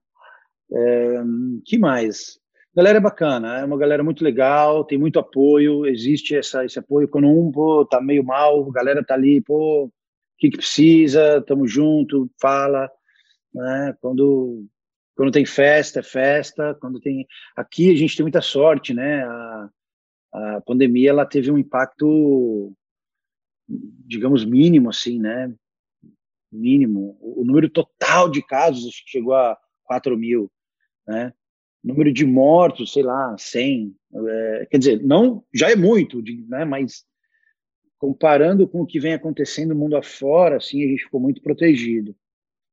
[0.72, 1.22] É,
[1.64, 2.39] que mais?
[2.74, 7.08] Galera é bacana, é uma galera muito legal, tem muito apoio, existe essa, esse apoio
[7.08, 9.92] quando um, pô, tá meio mal, a galera tá ali, pô, o
[10.38, 12.90] que que precisa, tamo junto, fala,
[13.52, 14.66] né, quando,
[15.16, 19.70] quando tem festa, é festa, quando tem, aqui a gente tem muita sorte, né, a,
[20.32, 22.72] a pandemia, ela teve um impacto,
[23.68, 25.52] digamos, mínimo, assim, né,
[26.52, 30.50] mínimo, o, o número total de casos chegou a 4 mil,
[31.06, 31.32] né,
[31.82, 33.94] número de mortos, sei lá, 100.
[34.14, 37.04] É, quer dizer, não, já é muito, né, mas
[37.98, 42.16] comparando com o que vem acontecendo mundo afora, assim, a gente ficou muito protegido.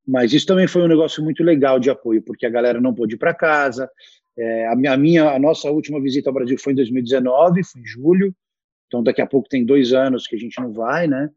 [0.06, 3.14] Mas isso também foi um negócio muito legal de apoio, porque a galera não pôde
[3.14, 3.90] ir para casa.
[4.36, 7.82] É, a, minha, a minha, a nossa última visita ao Brasil foi em 2019, foi
[7.82, 8.34] em julho.
[8.86, 11.30] Então daqui a pouco tem dois anos que a gente não vai, né?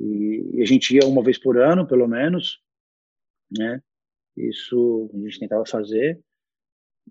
[0.00, 2.60] E, e a gente ia uma vez por ano, pelo menos,
[3.50, 3.82] né?
[4.34, 6.18] Isso a gente tentava fazer.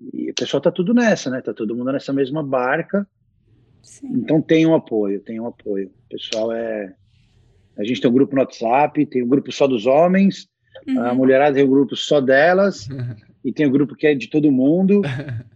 [0.01, 1.39] E o pessoal está tudo nessa, né?
[1.39, 3.07] Está todo mundo nessa mesma barca.
[3.81, 4.07] Sim.
[4.13, 5.87] Então tem um apoio, tem um apoio.
[5.87, 6.93] O pessoal é.
[7.77, 10.47] A gente tem um grupo no WhatsApp, tem um grupo só dos homens,
[10.87, 11.01] uhum.
[11.01, 12.87] a mulherada tem um grupo só delas,
[13.43, 15.01] e tem um grupo que é de todo mundo.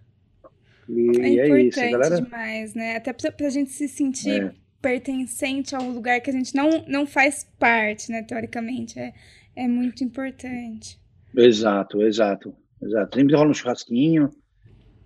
[0.91, 2.19] E é, é isso, galera.
[2.19, 2.95] demais, né?
[2.95, 4.51] Até para a gente se sentir é.
[4.81, 8.23] pertencente a um lugar que a gente não, não faz parte, né?
[8.23, 8.97] Teoricamente.
[8.97, 9.13] É,
[9.55, 10.99] é muito importante.
[11.35, 12.55] Exato, exato.
[12.81, 13.17] Exato.
[13.17, 14.29] Sempre rola um churrasquinho.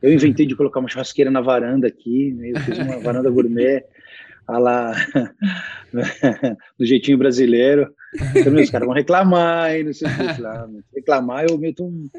[0.01, 2.51] Eu inventei de colocar uma churrasqueira na varanda aqui, né?
[2.51, 3.85] eu fiz uma varanda gourmet,
[4.45, 4.93] a lá,
[6.77, 7.93] do jeitinho brasileiro.
[8.35, 12.09] Então, os caras vão reclamar não sei que Reclamar, eu meto um.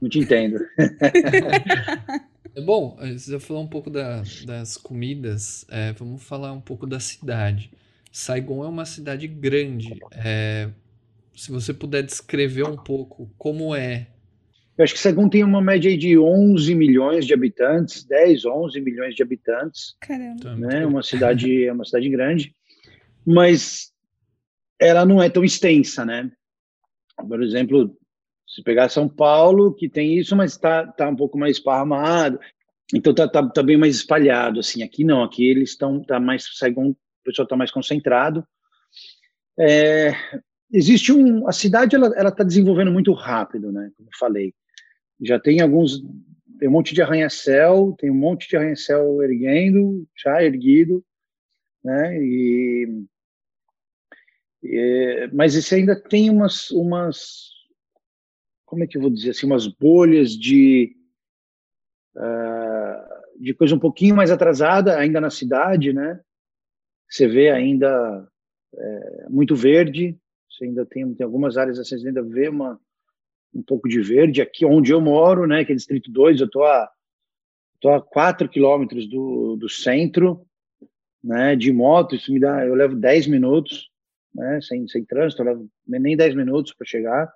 [0.00, 0.58] Não te entendo.
[2.62, 7.00] Bom, você já falou um pouco da, das comidas, é, vamos falar um pouco da
[7.00, 7.72] cidade.
[8.12, 9.98] Saigon é uma cidade grande.
[10.12, 10.68] É,
[11.34, 14.08] se você puder descrever um pouco como é
[14.76, 19.14] eu acho que Saigon tem uma média de 11 milhões de habitantes, 10, 11 milhões
[19.14, 19.96] de habitantes.
[20.00, 20.42] Caramba.
[20.42, 20.84] Tá né?
[20.84, 22.54] Uma cidade, é uma cidade grande,
[23.24, 23.92] mas
[24.80, 26.30] ela não é tão extensa, né?
[27.16, 27.96] Por exemplo,
[28.46, 32.40] se pegar São Paulo, que tem isso, mas está tá um pouco mais esparramado,
[32.92, 34.82] então tá, tá, tá, bem mais espalhado, assim.
[34.82, 38.44] Aqui não, aqui eles estão, tá mais, Saigon, o pessoal está mais concentrado.
[39.58, 40.12] É,
[40.72, 43.90] existe um, a cidade ela ela está desenvolvendo muito rápido, né?
[43.96, 44.52] Como eu falei,
[45.20, 46.02] Já tem alguns,
[46.58, 51.04] tem um monte de arranha-céu, tem um monte de arranha-céu erguendo, já erguido,
[51.82, 52.16] né?
[52.20, 53.04] E,
[54.62, 57.50] e, mas esse ainda tem umas, umas,
[58.64, 60.96] como é que eu vou dizer assim, umas bolhas de
[62.16, 66.20] uh, de coisa um pouquinho mais atrasada ainda na cidade, né?
[67.08, 68.26] Você vê ainda
[68.74, 70.18] é, muito verde,
[70.50, 72.80] você ainda tem, tem algumas áreas assim, você ainda vê uma
[73.54, 74.42] um pouco de verde.
[74.42, 76.90] Aqui onde eu moro, né, que é Distrito 2, eu estou a,
[77.80, 80.44] tô a 4 quilômetros do, do centro,
[81.22, 83.88] né, de moto, isso me dá, eu levo 10 minutos,
[84.34, 87.32] né, sem, sem trânsito, eu levo nem 10 minutos para chegar.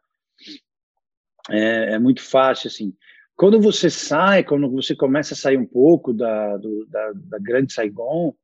[1.50, 2.92] É, é, muito fácil, assim.
[3.34, 7.72] Quando você sai, quando você começa a sair um pouco da, do, da, da grande
[7.72, 8.34] Saigon,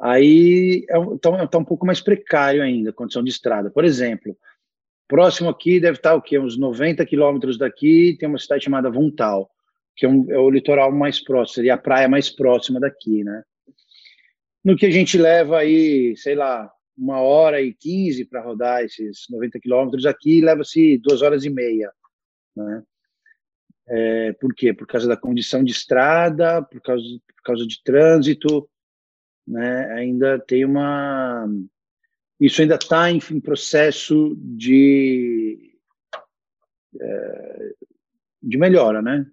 [0.00, 3.70] aí está é, tá, tá um pouco mais precário ainda a condição de estrada.
[3.70, 4.36] Por exemplo,
[5.08, 6.38] Próximo aqui deve estar o quê?
[6.38, 9.48] Uns 90 quilômetros daqui, tem uma cidade chamada Vuntal,
[9.94, 13.42] que é, um, é, o litoral mais próximo, seria a praia mais próxima daqui, né?
[14.64, 19.26] No que a gente leva aí, sei lá, uma hora e quinze para rodar esses
[19.30, 21.92] 90 quilômetros, aqui leva-se duas horas e meia,
[22.56, 22.82] né?
[23.88, 24.74] É, por quê?
[24.74, 28.68] Por causa da condição de estrada, por causa, por causa de trânsito,
[29.46, 29.92] né?
[29.92, 31.46] Ainda tem uma
[32.40, 35.74] isso ainda está em, processo de,
[37.00, 37.72] é,
[38.42, 39.26] de melhora, né?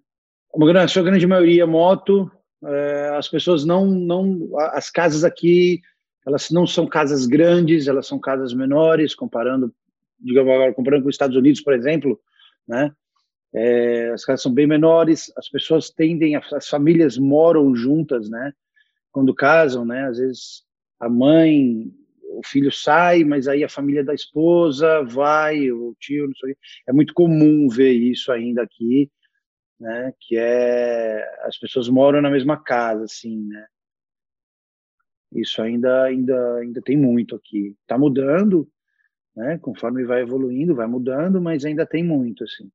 [0.53, 2.31] Uma grande, a sua grande maioria moto,
[2.63, 5.81] é, as pessoas não, não, as casas aqui,
[6.25, 9.73] elas não são casas grandes, elas são casas menores, comparando,
[10.19, 12.19] digamos agora, comparando com os Estados Unidos, por exemplo,
[12.67, 12.91] né?
[13.55, 18.53] É, as casas são bem menores, as pessoas tendem, as famílias moram juntas, né?
[19.11, 20.07] Quando casam, né?
[20.07, 20.63] Às vezes
[20.99, 21.91] a mãe
[22.39, 26.55] o filho sai, mas aí a família da esposa vai, o tio, não sei.
[26.87, 29.11] É muito comum ver isso ainda aqui,
[29.79, 30.13] né?
[30.19, 33.67] Que é as pessoas moram na mesma casa, assim, né?
[35.33, 37.75] Isso ainda ainda ainda tem muito aqui.
[37.81, 38.69] Está mudando,
[39.35, 39.57] né?
[39.59, 42.71] Conforme vai evoluindo, vai mudando, mas ainda tem muito, assim.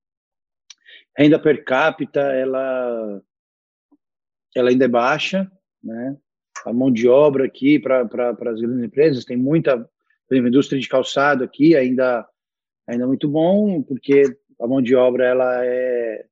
[1.16, 3.23] Renda per capita, ela
[4.55, 5.51] ela ainda é baixa,
[5.83, 6.16] né?
[6.64, 9.25] A mão de obra aqui para as grandes empresas.
[9.25, 9.88] Tem muita
[10.31, 12.27] exemplo, indústria de calçado aqui, ainda,
[12.87, 14.25] ainda muito bom, porque
[14.61, 16.25] a mão de obra ela é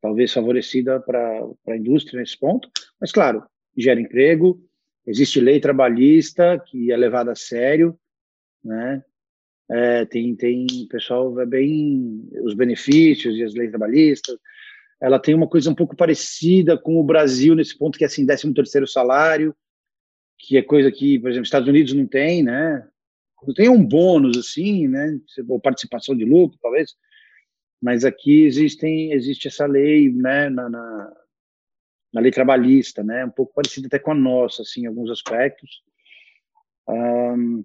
[0.00, 3.44] talvez favorecida para a indústria nesse ponto, mas claro,
[3.76, 4.60] gera emprego,
[5.06, 7.98] existe lei trabalhista que é levada a sério,
[8.64, 9.02] né?
[9.68, 14.38] É, tem tem pessoal é bem os benefícios e as leis trabalhistas,
[15.00, 18.26] ela tem uma coisa um pouco parecida com o Brasil nesse ponto que é assim
[18.26, 19.54] 13 terceiro salário
[20.38, 22.86] que é coisa que por exemplo Estados Unidos não tem né?
[23.46, 25.18] Não tem um bônus assim né?
[25.48, 26.94] Ou participação de lucro talvez.
[27.80, 31.12] Mas aqui existem existe essa lei né na, na,
[32.12, 33.24] na lei trabalhista né?
[33.24, 35.82] Um pouco parecida até com a nossa assim em alguns aspectos.
[36.88, 37.64] Um,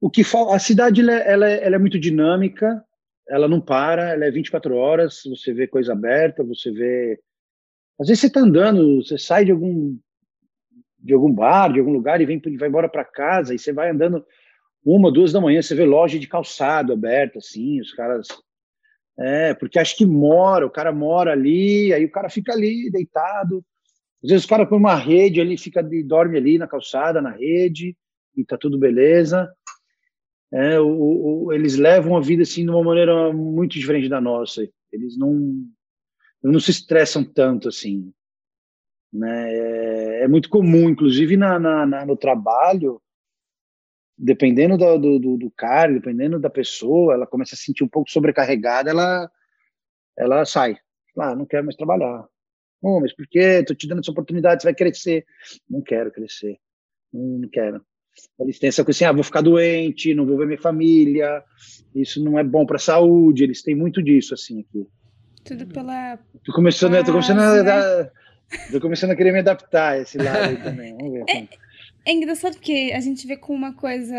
[0.00, 2.84] o que a cidade ela, ela, é, ela é muito dinâmica
[3.30, 7.18] ela não para, ela é 24 horas, você vê coisa aberta, você vê...
[7.98, 9.96] Às vezes você está andando, você sai de algum
[11.02, 13.90] de algum bar, de algum lugar e vem vai embora para casa e você vai
[13.90, 14.22] andando
[14.84, 18.28] uma, duas da manhã, você vê loja de calçado aberta, assim, os caras...
[19.18, 23.62] É, porque acho que mora, o cara mora ali, aí o cara fica ali deitado.
[24.24, 27.94] Às vezes o cara põe uma rede ali, fica dorme ali na calçada, na rede,
[28.34, 29.52] e tá tudo beleza.
[30.52, 34.68] É, o, o, eles levam a vida assim de uma maneira muito diferente da nossa.
[34.92, 35.64] Eles não
[36.42, 38.12] não se estressam tanto assim.
[39.12, 39.52] Né?
[39.52, 43.00] É, é muito comum, inclusive na, na, na, no trabalho,
[44.16, 48.10] dependendo do, do, do cara, dependendo da pessoa, ela começa a se sentir um pouco
[48.10, 49.30] sobrecarregada, ela
[50.18, 50.76] ela sai.
[51.18, 52.28] Ah, não quero mais trabalhar.
[52.82, 53.64] Oh, mas por quê?
[53.64, 55.26] Tô te dando essa oportunidade, você vai crescer.
[55.68, 56.58] Não quero crescer.
[57.12, 57.84] Não, não quero.
[58.38, 61.42] Eles têm essa coisa assim, ah, vou ficar doente, não vou ver minha família,
[61.94, 64.86] isso não é bom para a saúde, eles têm muito disso, assim, aqui.
[65.44, 66.18] Tudo pela...
[66.44, 67.72] Tô começando, paz, tô começando, né?
[67.72, 68.10] a,
[68.70, 71.24] tô começando a querer me adaptar a esse lado aí também, vamos ver.
[71.28, 71.48] É,
[72.06, 74.14] é engraçado porque a gente vê com uma coisa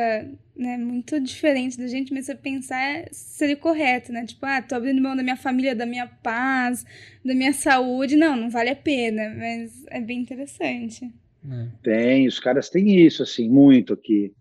[0.55, 4.25] né, muito diferente da gente, mas você pensar seria correto, né?
[4.25, 6.85] Tipo, ah, tô abrindo mão da minha família, da minha paz,
[7.25, 8.15] da minha saúde.
[8.15, 11.11] Não, não vale a pena, mas é bem interessante.
[11.49, 11.67] É.
[11.83, 14.33] Tem, os caras têm isso, assim, muito aqui.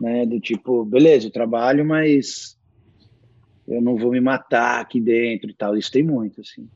[0.00, 0.26] Né?
[0.26, 2.58] Do tipo, beleza, eu trabalho, mas
[3.66, 5.76] eu não vou me matar aqui dentro e tal.
[5.76, 6.68] Isso tem muito, assim.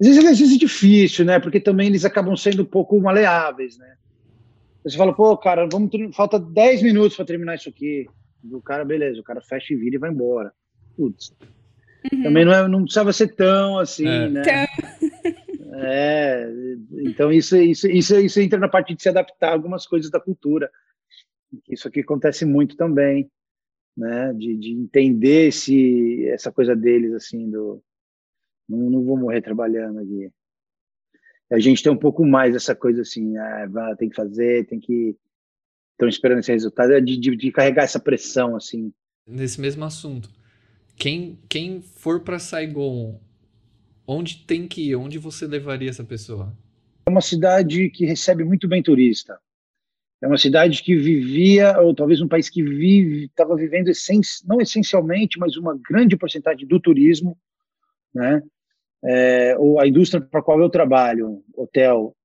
[0.00, 1.38] Às vezes, às vezes é difícil, né?
[1.38, 3.94] Porque também eles acabam sendo um pouco maleáveis, né?
[4.84, 8.06] Você fala, pô, cara, vamos falta 10 minutos para terminar isso aqui.
[8.50, 10.52] O cara, beleza, o cara fecha e vira e vai embora.
[10.96, 11.32] Putz.
[12.12, 12.22] Uhum.
[12.22, 14.28] Também não, é, não precisava ser tão assim, é.
[14.28, 14.42] né?
[15.80, 16.50] É,
[17.04, 20.20] então isso, isso, isso, isso entra na parte de se adaptar a algumas coisas da
[20.20, 20.70] cultura.
[21.68, 23.30] Isso aqui acontece muito também,
[23.96, 24.32] né?
[24.34, 27.82] De, de entender esse, essa coisa deles, assim, do
[28.68, 30.30] não, não vou morrer trabalhando aqui.
[31.50, 35.16] A gente tem um pouco mais essa coisa assim, ah, tem que fazer, tem que
[35.92, 38.92] estão esperando esse resultado, é de, de, de, carregar essa pressão assim.
[39.26, 40.30] Nesse mesmo assunto,
[40.94, 43.18] quem quem for para Saigon,
[44.08, 44.96] onde tem que ir?
[44.96, 46.52] Onde você levaria essa pessoa?
[47.06, 49.38] É uma cidade que recebe muito bem turista.
[50.20, 53.88] É uma cidade que vivia, ou talvez um país que vive, estava vivendo
[54.46, 57.38] não essencialmente, mas uma grande porcentagem do turismo,
[58.12, 58.42] né?
[59.02, 62.16] é, ou a indústria para a qual eu trabalho, hotel,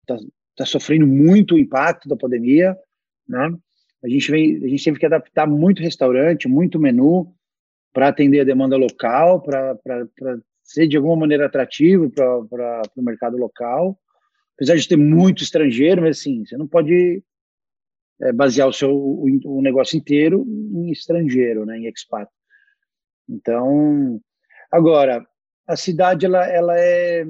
[0.00, 0.16] está
[0.56, 2.76] tá sofrendo muito o impacto da pandemia,
[3.28, 3.54] né?
[4.02, 7.34] A gente, vem, a gente teve que adaptar muito restaurante, muito menu
[7.92, 9.76] para atender a demanda local, para
[10.66, 13.98] ser de alguma maneira atrativo para o mercado local.
[14.56, 17.22] Apesar de ter muito estrangeiro, mas assim, você não pode
[18.20, 22.28] é, basear o seu o, o, negócio inteiro em estrangeiro, né, em expat.
[23.28, 24.20] Então,
[24.72, 25.24] agora,
[25.66, 27.24] a cidade ela, ela é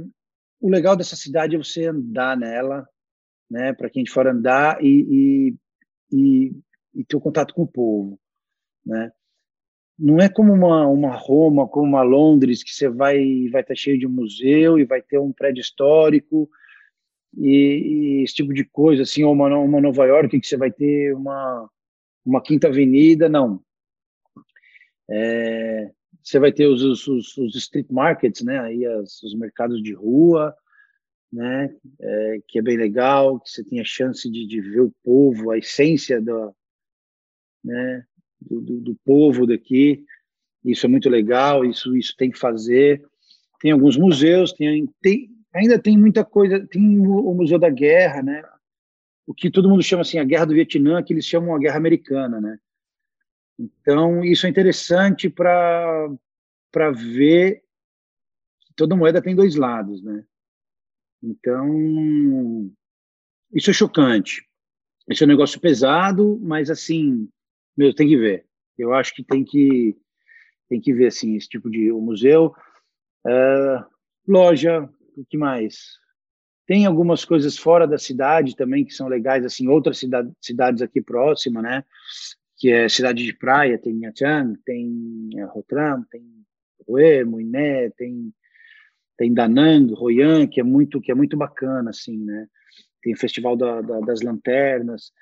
[0.60, 2.88] o legal dessa cidade é você andar nela,
[3.50, 3.72] né?
[3.72, 5.56] Para quem for andar e, e,
[6.12, 6.52] e,
[6.94, 8.18] e ter o contato com o povo,
[8.84, 9.12] né?
[9.98, 13.74] Não é como uma, uma Roma, como uma Londres, que você vai vai estar tá
[13.74, 16.48] cheio de museu e vai ter um prédio histórico
[17.36, 20.70] e, e esse tipo de coisa, assim, ou uma, uma Nova York que você vai
[20.70, 21.70] ter uma
[22.24, 23.62] uma quinta avenida, não.
[25.08, 25.92] É,
[26.22, 28.58] você vai ter os, os, os street markets, né?
[28.58, 30.54] Aí as, os mercados de rua,
[31.32, 31.74] né?
[32.00, 35.52] É, que é bem legal, que você tem a chance de, de ver o povo,
[35.52, 36.52] a essência do,
[37.64, 38.04] né?
[38.48, 40.04] Do, do, do, povo daqui.
[40.64, 41.64] Isso é muito legal.
[41.64, 43.04] Isso isso tem que fazer.
[43.60, 46.64] Tem alguns museus, tem, tem ainda tem muita coisa.
[46.66, 48.42] Tem o Museu da Guerra, né?
[49.26, 51.76] O que todo mundo chama assim a Guerra do Vietnã, que eles chamam a Guerra
[51.76, 52.58] Americana, né?
[53.58, 56.10] Então, isso é interessante para
[56.94, 57.62] ver
[58.60, 60.24] que toda moeda tem dois lados, né?
[61.22, 62.70] Então,
[63.52, 64.46] isso é chocante.
[65.08, 67.28] Esse é um negócio pesado, mas assim,
[67.76, 68.46] meu, tem que ver.
[68.78, 69.96] Eu acho que tem que
[70.68, 72.52] tem que ver assim esse tipo de o museu,
[73.26, 73.84] uh,
[74.26, 75.98] loja, o que mais?
[76.66, 81.00] Tem algumas coisas fora da cidade também que são legais, assim, outras cidade, cidades aqui
[81.00, 81.84] próximas, né?
[82.56, 86.24] que é cidade de praia, tem Nha Trang, tem Rotram, tem
[86.86, 88.32] Hue, Muiné, tem
[89.18, 92.46] tem Danang, Hoi An, que é muito que é muito bacana assim, né?
[93.02, 95.12] Tem o Festival da, da, das Lanternas.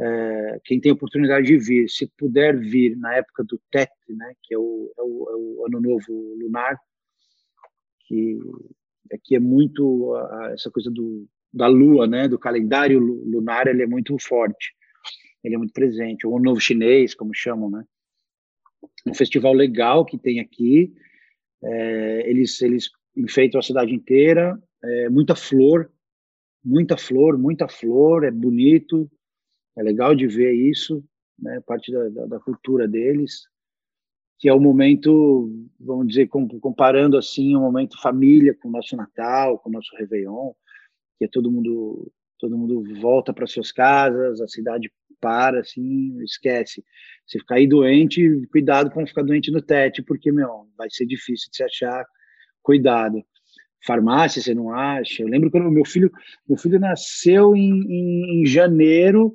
[0.00, 4.54] É, quem tem oportunidade de vir, se puder vir na época do Tet, né, que
[4.54, 6.78] é o, é o, é o ano novo lunar,
[8.06, 8.38] que
[9.12, 13.86] aqui é muito a, essa coisa do da lua, né, do calendário lunar, ele é
[13.86, 14.72] muito forte
[15.42, 16.26] ele é muito presente.
[16.26, 17.84] O Novo Chinês, como chamam, né?
[19.06, 20.92] Um festival legal que tem aqui.
[21.62, 25.90] É, eles, eles enfeitam a cidade inteira, é, muita flor,
[26.64, 29.10] muita flor, muita flor, é bonito,
[29.80, 31.02] é legal de ver isso,
[31.38, 31.60] né?
[31.66, 33.48] Parte da, da, da cultura deles
[34.40, 39.58] que é o momento, vamos dizer, comparando assim, o momento família com o nosso Natal,
[39.58, 40.52] com o nosso Réveillon,
[41.18, 46.82] que é todo mundo, todo mundo volta para suas casas, a cidade para, assim, esquece.
[47.26, 51.04] Se ficar aí doente, cuidado para não ficar doente no TET, porque, meu, vai ser
[51.04, 52.06] difícil de se achar,
[52.62, 53.22] cuidado.
[53.84, 55.22] Farmácia, você não acha?
[55.22, 56.10] Eu lembro quando meu filho,
[56.48, 59.34] meu filho nasceu em, em, em janeiro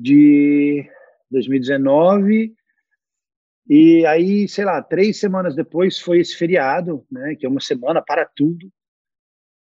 [0.00, 0.88] de
[1.30, 2.54] 2019,
[3.68, 8.00] e aí, sei lá, três semanas depois foi esse feriado, né, que é uma semana
[8.00, 8.70] para tudo.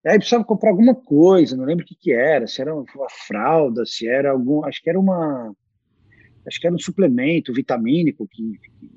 [0.06, 3.86] Aí precisava comprar alguma coisa, não lembro o que que era, se era uma fralda,
[3.86, 5.56] se era algum, acho que era uma,
[6.48, 8.92] acho que era um suplemento vitamínico que, que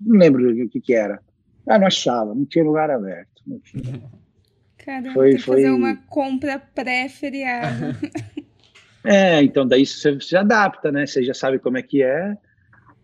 [0.00, 1.20] não lembro o que que era.
[1.66, 3.42] Ah, não achava, não tinha lugar aberto.
[3.46, 4.02] Não tinha.
[4.78, 5.56] Caramba, foi, foi...
[5.56, 7.96] fazer uma compra pré-feriado.
[9.04, 11.06] é, então daí você se adapta, né?
[11.06, 12.36] Você já sabe como é que é,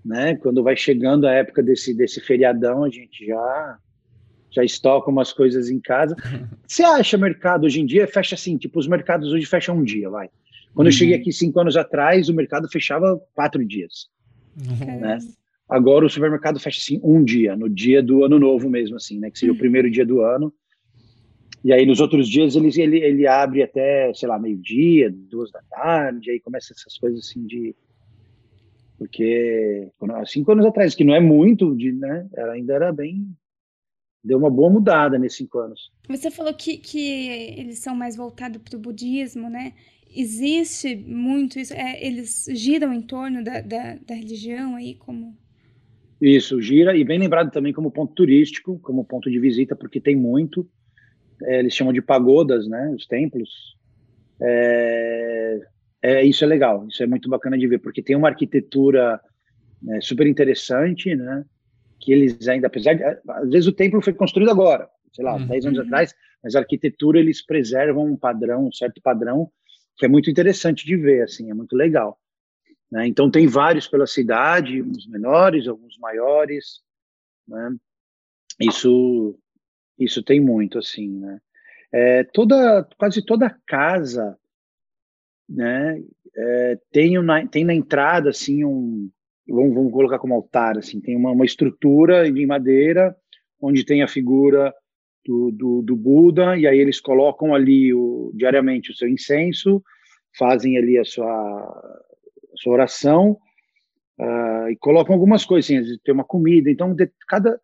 [0.04, 0.36] né?
[0.36, 3.78] Quando vai chegando a época desse, desse feriadão, a gente já
[4.50, 6.16] já estoca umas coisas em casa.
[6.66, 10.08] Você acha mercado hoje em dia fecha assim, tipo, os mercados hoje fecham um dia,
[10.08, 10.30] vai.
[10.74, 10.92] Quando uhum.
[10.92, 14.08] eu cheguei aqui cinco anos atrás, o mercado fechava quatro dias,
[14.56, 15.00] uhum.
[15.00, 15.18] né?
[15.68, 19.30] Agora o supermercado fecha assim um dia, no dia do ano novo mesmo, assim, né?
[19.30, 19.56] Que seria uhum.
[19.56, 20.52] o primeiro dia do ano.
[21.64, 25.60] E aí nos outros dias ele, ele, ele abre até, sei lá, meio-dia, duas da
[25.70, 27.74] tarde, aí começa essas coisas assim de
[28.96, 32.28] Porque há cinco anos atrás, que não é muito, de, né?
[32.34, 33.26] Ela ainda era bem.
[34.22, 35.92] Deu uma boa mudada nesses cinco anos.
[36.08, 39.74] Você falou que, que eles são mais voltados para o budismo, né?
[40.14, 41.74] Existe muito isso?
[41.74, 45.36] É, eles giram em torno da, da, da religião aí, como
[46.20, 50.16] isso, gira, e bem lembrado também como ponto turístico, como ponto de visita, porque tem
[50.16, 50.68] muito.
[51.44, 52.90] É, eles chamam de pagodas, né?
[52.96, 53.76] Os templos.
[54.40, 55.60] É,
[56.02, 59.20] é, isso é legal, isso é muito bacana de ver, porque tem uma arquitetura
[59.82, 61.44] né, super interessante, né?
[62.00, 63.02] Que eles ainda, apesar de.
[63.04, 65.46] Às vezes o templo foi construído agora, sei lá, uhum.
[65.46, 69.50] 10 anos atrás, mas a arquitetura eles preservam um padrão, um certo padrão,
[69.96, 72.18] que é muito interessante de ver, assim, é muito legal.
[72.90, 73.06] Né?
[73.06, 76.80] Então, tem vários pela cidade, uns menores, alguns maiores.
[77.46, 77.76] Né?
[78.60, 79.38] Isso,
[79.98, 81.08] isso tem muito, assim.
[81.18, 81.38] Né?
[81.92, 84.36] É, toda, quase toda casa
[85.48, 86.02] né,
[86.36, 89.10] é, tem, uma, tem na entrada assim um
[89.48, 93.16] vamos, vamos colocar como altar assim tem uma, uma estrutura de madeira
[93.58, 94.74] onde tem a figura
[95.24, 99.82] do, do, do, Buda e aí eles colocam ali o, diariamente o seu incenso
[100.36, 101.98] fazem ali a sua
[102.58, 103.38] sua oração
[104.18, 106.70] uh, e colocam algumas coisas, assim, tem uma comida.
[106.70, 107.58] Então, de, cada,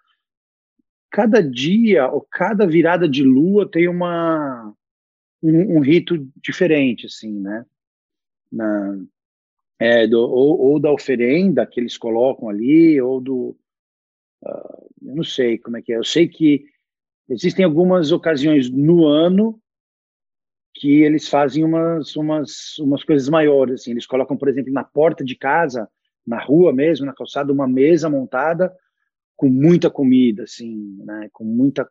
[1.14, 4.74] cada dia ou cada virada de lua tem uma
[5.40, 7.64] um, um rito diferente, assim, né?
[8.50, 8.98] Na,
[9.78, 13.56] é, do, ou, ou, da oferenda que eles colocam ali, ou do.
[14.42, 15.98] Uh, eu não sei como é que é.
[15.98, 16.64] Eu sei que
[17.28, 19.60] existem algumas ocasiões no ano
[20.74, 25.24] que eles fazem umas, umas, umas coisas maiores, assim, eles colocam, por exemplo, na porta
[25.24, 25.88] de casa,
[26.26, 28.74] na rua mesmo, na calçada, uma mesa montada
[29.37, 31.89] com muita comida, assim, né, com muita,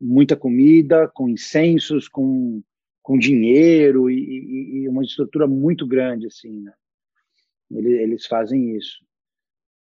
[0.00, 2.62] muita comida, com incensos, com,
[3.02, 6.72] com dinheiro e, e, e uma estrutura muito grande, assim, né,
[7.70, 8.98] eles, eles fazem isso.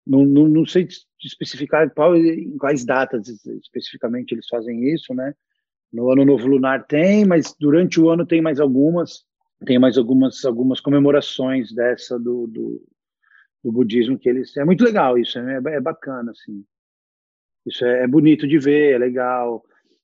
[0.05, 0.87] Não, não, não sei
[1.21, 5.33] especificar qual, em quais datas especificamente eles fazem isso, né,
[5.91, 9.25] no Ano Novo Lunar tem, mas durante o ano tem mais algumas,
[9.65, 12.87] tem mais algumas algumas comemorações dessa do, do,
[13.63, 16.63] do budismo que eles é muito legal isso, é, é bacana assim.
[17.65, 19.63] Isso é, é, bonito de ver, é legal.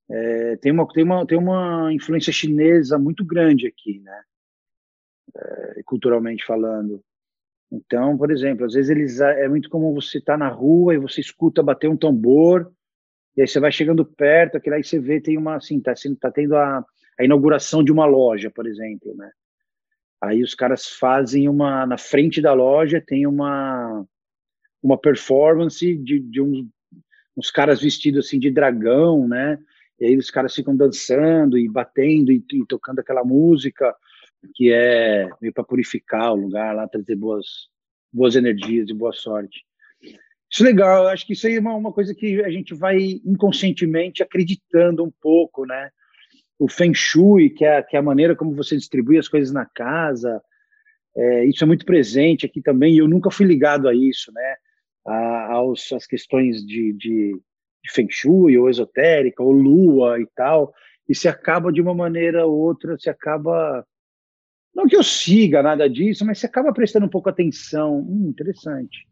[0.09, 4.21] É, tem uma tem uma tem uma influência chinesa muito grande aqui, né?
[5.35, 7.03] É, culturalmente falando.
[7.71, 10.99] Então, por exemplo, às vezes eles é muito comum você estar tá na rua e
[10.99, 12.71] você escuta bater um tambor
[13.35, 16.31] e aí você vai chegando perto, aquele aí você vê, tem uma, assim, tá, tá
[16.31, 16.85] tendo a,
[17.19, 19.31] a inauguração de uma loja, por exemplo, né?
[20.23, 24.05] Aí os caras fazem uma, na frente da loja tem uma,
[24.81, 26.65] uma performance de, de uns,
[27.35, 29.59] uns caras vestidos assim de dragão, né?
[29.99, 33.93] E aí os caras ficam dançando e batendo e, e tocando aquela música
[34.55, 37.67] que é meio para purificar o lugar lá, trazer boas,
[38.11, 39.65] boas energias e boa sorte.
[40.49, 42.73] Isso é legal, eu acho que isso aí é uma, uma coisa que a gente
[42.73, 45.89] vai inconscientemente acreditando um pouco, né?
[46.63, 49.65] O Feng Shui, que é, que é a maneira como você distribui as coisas na
[49.65, 50.41] casa,
[51.13, 54.55] é, isso é muito presente aqui também, e eu nunca fui ligado a isso, né?
[55.05, 57.33] A, aos, as questões de, de,
[57.83, 60.73] de Feng Shui, ou esotérica, ou lua e tal,
[61.09, 63.85] e se acaba de uma maneira ou outra, se acaba
[64.73, 67.99] não que eu siga nada disso, mas você acaba prestando um pouco atenção.
[67.99, 69.05] Hum, interessante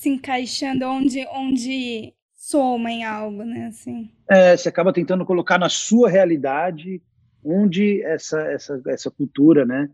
[0.00, 2.14] se encaixando onde, onde
[2.50, 3.66] soma em algo, né?
[3.66, 4.10] Assim.
[4.28, 7.00] É, você acaba tentando colocar na sua realidade
[7.44, 9.88] onde essa, essa, essa cultura, né?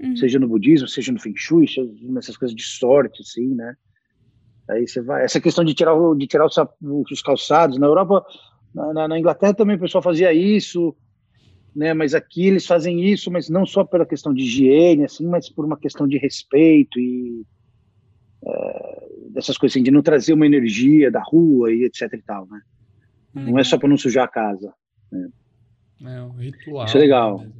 [0.00, 0.16] Uhum.
[0.16, 3.74] Seja no budismo, seja no Feng Shui, seja nessas coisas de sorte, assim, né?
[4.68, 5.24] Aí você vai.
[5.24, 6.56] Essa questão de tirar, de tirar os,
[7.10, 7.78] os calçados.
[7.78, 8.24] Na Europa,
[8.74, 10.96] na, na, Inglaterra também o pessoal fazia isso,
[11.74, 11.94] né?
[11.94, 15.64] Mas aqui eles fazem isso, mas não só pela questão de higiene, assim, mas por
[15.64, 17.44] uma questão de respeito e.
[18.46, 22.46] É, dessas coisas assim, de não trazer uma energia da rua e etc e tal,
[22.46, 22.60] né?
[23.34, 23.50] Hum.
[23.50, 24.72] Não é só para não sujar a casa.
[25.10, 25.28] Né?
[26.04, 26.86] É um ritual.
[26.86, 27.38] Isso é legal.
[27.38, 27.54] Mesmo.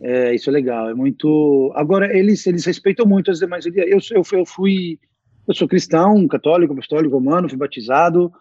[0.00, 0.90] É, isso é legal.
[0.90, 1.72] É muito.
[1.76, 4.98] Agora eles eles respeitam muito as demais Eu eu, eu fui
[5.46, 8.32] eu sou cristão, católico, apostólico, romano, fui batizado,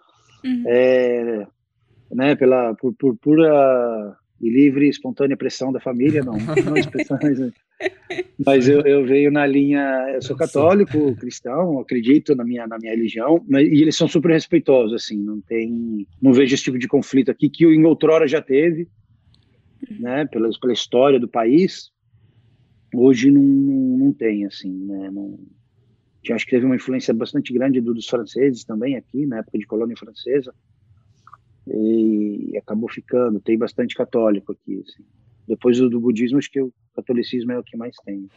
[0.44, 0.64] uhum.
[0.68, 1.48] é,
[2.12, 2.36] né?
[2.36, 6.34] Pela por, por pura e livre espontânea pressão da família, não,
[6.66, 7.40] não expressões.
[7.40, 7.52] Né?
[8.44, 12.92] Mas eu, eu venho na linha, eu sou católico, cristão, acredito na minha na minha
[12.92, 16.88] religião, mas, e eles são super respeitosos, assim, não tem, não vejo esse tipo de
[16.88, 18.88] conflito aqui que em outrora já teve,
[20.00, 21.92] né, pela, pela história do país.
[22.94, 25.40] Hoje não, não, não tem, assim, né, não,
[26.32, 29.66] acho que teve uma influência bastante grande do, dos franceses também aqui, na época de
[29.66, 30.54] colônia francesa,
[31.68, 33.40] e acabou ficando.
[33.40, 34.84] Tem bastante católico aqui.
[34.88, 35.04] Assim.
[35.48, 38.28] Depois do, budismo, acho que o catolicismo é o que mais tem.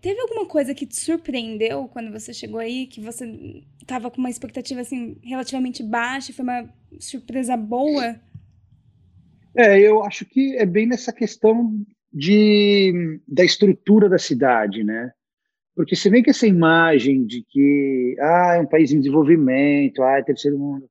[0.00, 4.30] Teve alguma coisa que te surpreendeu quando você chegou aí, que você estava com uma
[4.30, 8.20] expectativa assim relativamente baixa, foi uma surpresa boa?
[9.56, 15.10] É, eu acho que é bem nessa questão de da estrutura da cidade, né?
[15.76, 20.18] Porque você vê que essa imagem de que ah, é um país em desenvolvimento, ah,
[20.18, 20.88] é terceiro mundo,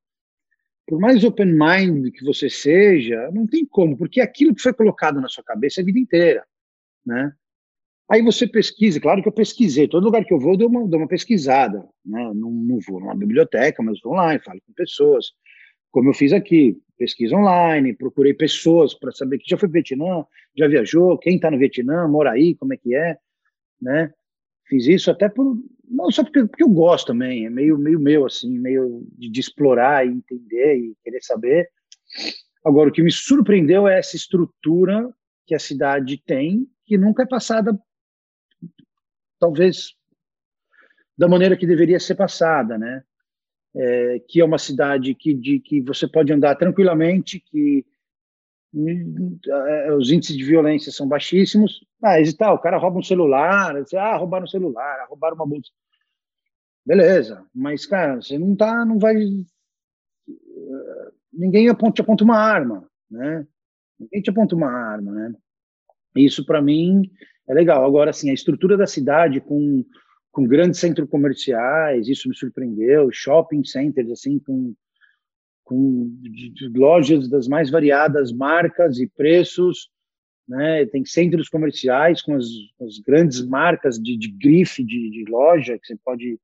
[0.86, 4.72] por mais open mind que você seja, não tem como, porque é aquilo que foi
[4.72, 6.44] colocado na sua cabeça a vida inteira,
[7.04, 7.32] né?
[8.08, 10.86] Aí você pesquisa, claro que eu pesquisei, todo lugar que eu vou eu dou uma,
[10.86, 12.32] dou uma pesquisada, né?
[12.32, 15.32] Não, não vou numa biblioteca, mas vou lá e falo com pessoas,
[15.90, 20.24] como eu fiz aqui, pesquisa online, procurei pessoas para saber que já foi para Vietnã,
[20.56, 23.18] já viajou, quem está no Vietnã, mora aí, como é que é,
[23.82, 24.12] né?
[24.68, 25.56] Fiz isso até por
[25.88, 29.40] não só porque, porque eu gosto também, é meio meio meu assim, meio de, de
[29.40, 31.70] explorar e entender e querer saber.
[32.64, 35.08] Agora o que me surpreendeu é essa estrutura
[35.46, 37.78] que a cidade tem, que nunca é passada
[39.38, 39.94] talvez
[41.16, 43.02] da maneira que deveria ser passada, né?
[43.74, 47.84] É, que é uma cidade que, de, que você pode andar tranquilamente, que
[49.96, 51.84] os índices de violência são baixíssimos.
[52.02, 55.34] Ah, e tal, o cara rouba um celular, você, ah, roubaram um celular, ah, roubaram
[55.34, 55.70] uma bolsa.
[56.84, 59.16] Beleza, mas, cara, você não tá, não vai...
[61.32, 63.46] Ninguém aponta, te aponta uma arma, né?
[63.98, 65.34] Ninguém te aponta uma arma, né?
[66.14, 67.10] Isso, para mim,
[67.48, 67.84] é legal.
[67.84, 69.84] Agora, assim, a estrutura da cidade com,
[70.30, 74.74] com grandes centros comerciais, isso me surpreendeu, shopping centers, assim, com,
[75.66, 79.90] com de, de lojas das mais variadas marcas e preços,
[80.48, 80.86] né?
[80.86, 82.46] Tem centros comerciais com as,
[82.80, 86.38] as grandes marcas de, de grife de, de, loja que você pode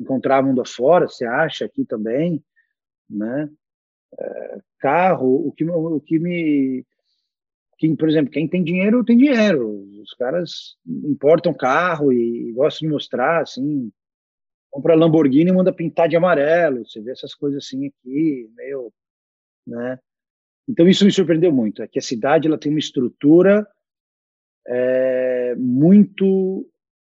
[0.00, 2.42] encontrar mundo afora, você acha aqui também,
[3.08, 3.48] né?
[4.18, 6.84] É, carro, o que, o que me
[7.76, 9.84] quem, por exemplo, quem tem dinheiro tem dinheiro.
[10.00, 13.90] Os caras importam carro e, gostam de mostrar, assim,
[14.72, 16.84] compra Lamborghini e manda pintar de amarelo.
[16.84, 18.92] Você vê essas coisas assim aqui, meio,
[19.66, 19.98] né?
[20.68, 21.82] Então isso me surpreendeu muito.
[21.82, 23.66] É que a cidade ela tem uma estrutura
[24.66, 26.68] é, muito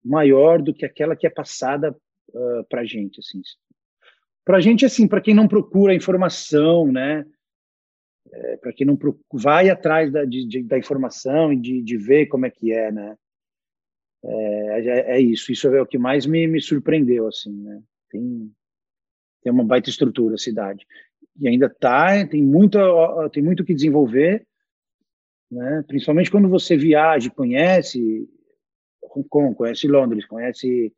[0.04, 1.95] maior do que aquela que é passada
[2.30, 3.41] uh, para gente, assim.
[4.43, 7.26] Para gente, assim, para quem não procura informação, né?
[8.32, 8.97] é, para quem não
[9.32, 13.16] vai atrás da, de, da informação e de, de, ver como é que é, né?
[14.26, 17.82] É, é, isso, isso é o que mais me, me surpreendeu, assim, né?
[18.10, 18.52] Tem,
[19.42, 20.86] tem uma baita estrutura a cidade.
[21.40, 22.78] E ainda tá, tem muito,
[23.30, 24.46] tem muito que desenvolver,
[25.52, 25.84] né?
[25.88, 28.30] Principalmente quando você viaja, conhece
[29.16, 30.94] Hong Kong, conhece Londres, conhece,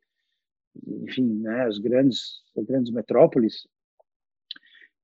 [0.86, 3.66] enfim, né, as grandes, as grandes metrópoles,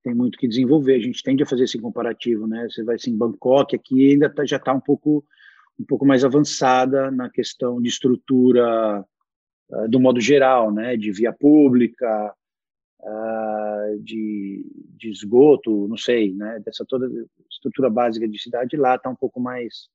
[0.03, 0.97] tem muito que desenvolver.
[0.97, 2.67] A gente tende a fazer esse comparativo, né?
[2.69, 5.25] Você vai assim, Bangkok aqui ainda tá, já está um pouco
[5.79, 9.05] um pouco mais avançada na questão de estrutura
[9.71, 10.97] uh, do modo geral, né?
[10.97, 12.35] De via pública,
[13.01, 14.65] uh, de,
[14.97, 16.61] de esgoto, não sei, né?
[16.65, 17.09] Dessa toda
[17.51, 19.89] estrutura básica de cidade lá está um pouco mais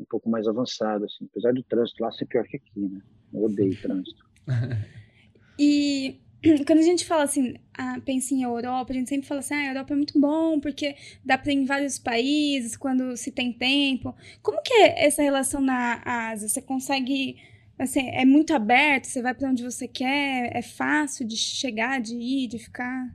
[0.00, 1.26] um pouco mais avançada, assim.
[1.30, 3.00] Apesar do trânsito lá ser pior que aqui, né?
[3.32, 4.24] Eu odeio trânsito.
[5.58, 6.20] e
[6.66, 9.58] quando a gente fala assim, ah, pensa em Europa, a gente sempre fala assim, ah,
[9.58, 13.52] a Europa é muito bom porque dá para ir em vários países quando se tem
[13.52, 14.14] tempo.
[14.42, 16.48] Como que é essa relação na Ásia?
[16.48, 17.36] Você consegue,
[17.78, 22.14] assim, é muito aberto, você vai para onde você quer, é fácil de chegar, de
[22.14, 23.08] ir, de ficar?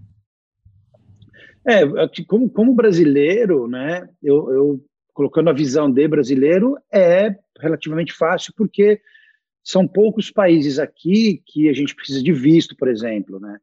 [1.66, 1.82] É,
[2.28, 9.00] como, como brasileiro, né, eu, eu colocando a visão de brasileiro, é relativamente fácil porque
[9.64, 13.58] são poucos países aqui que a gente precisa de visto, por exemplo, né?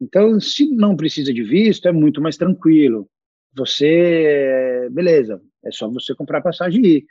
[0.00, 3.08] Então, se não precisa de visto, é muito mais tranquilo.
[3.54, 7.06] Você, beleza, é só você comprar passagem e ir,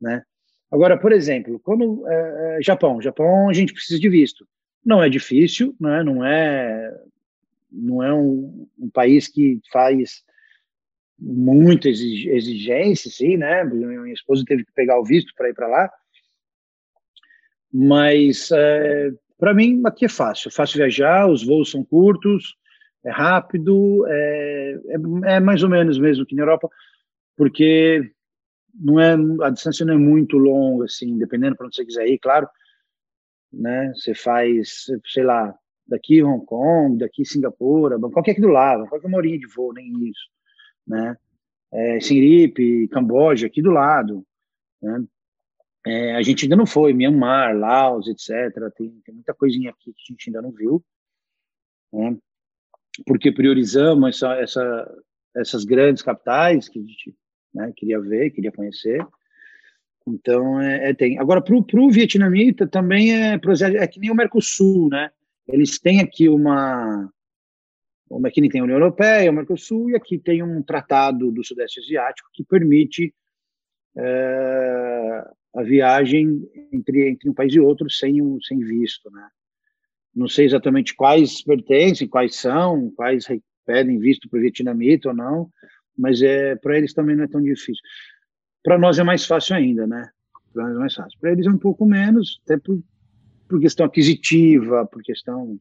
[0.00, 0.22] né?
[0.70, 4.48] Agora, por exemplo, quando é, é, Japão, Japão a gente precisa de visto.
[4.84, 6.02] Não é difícil, né?
[6.02, 6.98] Não é,
[7.70, 10.24] não é um, um país que faz
[11.18, 13.62] muita exigência, sim, né?
[13.64, 15.90] Minha esposa teve que pegar o visto para ir para lá,
[17.72, 22.56] mas é, para mim aqui é fácil, é fácil viajar, os voos são curtos,
[23.04, 26.68] é rápido, é, é, é, mais ou menos mesmo que na Europa,
[27.36, 28.12] porque
[28.74, 29.14] não é
[29.44, 32.48] a distância não é muito longa assim, dependendo para onde você quiser ir, claro,
[33.52, 33.92] né?
[33.94, 35.54] Você faz, sei lá,
[35.86, 39.92] daqui Hong Kong, daqui Singapura, qualquer aqui do lado, qualquer uma horinha de voo, nem
[40.08, 40.28] isso,
[40.86, 41.16] né?
[41.72, 41.98] É,
[42.90, 44.24] Camboja, aqui do lado,
[44.80, 45.04] né?
[45.84, 48.54] É, a gente ainda não foi, Myanmar, Laos, etc.
[48.76, 50.84] Tem, tem, muita coisinha aqui que a gente ainda não viu,
[51.92, 52.16] né?
[53.06, 54.94] porque priorizamos essa, essa,
[55.34, 57.16] essas grandes capitais que a gente
[57.52, 59.04] né, queria ver, queria conhecer.
[60.06, 61.18] Então, é, é tem.
[61.18, 63.40] Agora, para o vietnamita também é,
[63.78, 65.10] é que nem o Mercosul, né?
[65.48, 67.10] Eles têm aqui uma,
[68.08, 71.80] uma aqui tem a União Europeia, o Mercosul, e aqui tem um tratado do Sudeste
[71.80, 73.14] Asiático que permite
[73.96, 75.24] é,
[75.54, 79.28] a viagem entre, entre um país e outro sem, sem visto, né?
[80.14, 83.26] Não sei exatamente quais pertencem, quais são, quais
[83.64, 85.50] pedem visto para o vietnamita ou não,
[85.96, 87.82] mas é para eles também não é tão difícil.
[88.62, 90.08] Para nós é mais fácil ainda, né?
[90.52, 91.18] Para nós é mais fácil.
[91.18, 92.82] Para eles é um pouco menos, até por,
[93.48, 95.58] por questão aquisitiva, por questão.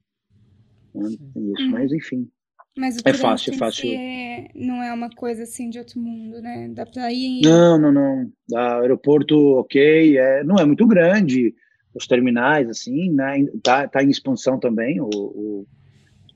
[0.94, 1.10] Né?
[1.10, 2.30] Isso, mas enfim.
[2.78, 3.90] Mas o é fácil, é fácil.
[3.94, 6.70] É, não é uma coisa assim de outro mundo, né?
[6.74, 7.42] Dá para ir.
[7.44, 8.32] Não, não, não.
[8.48, 10.18] Da aeroporto, ok.
[10.18, 11.54] É, não é muito grande.
[11.94, 13.46] Os terminais, assim, né?
[13.62, 15.68] Tá, tá em expansão também o, o,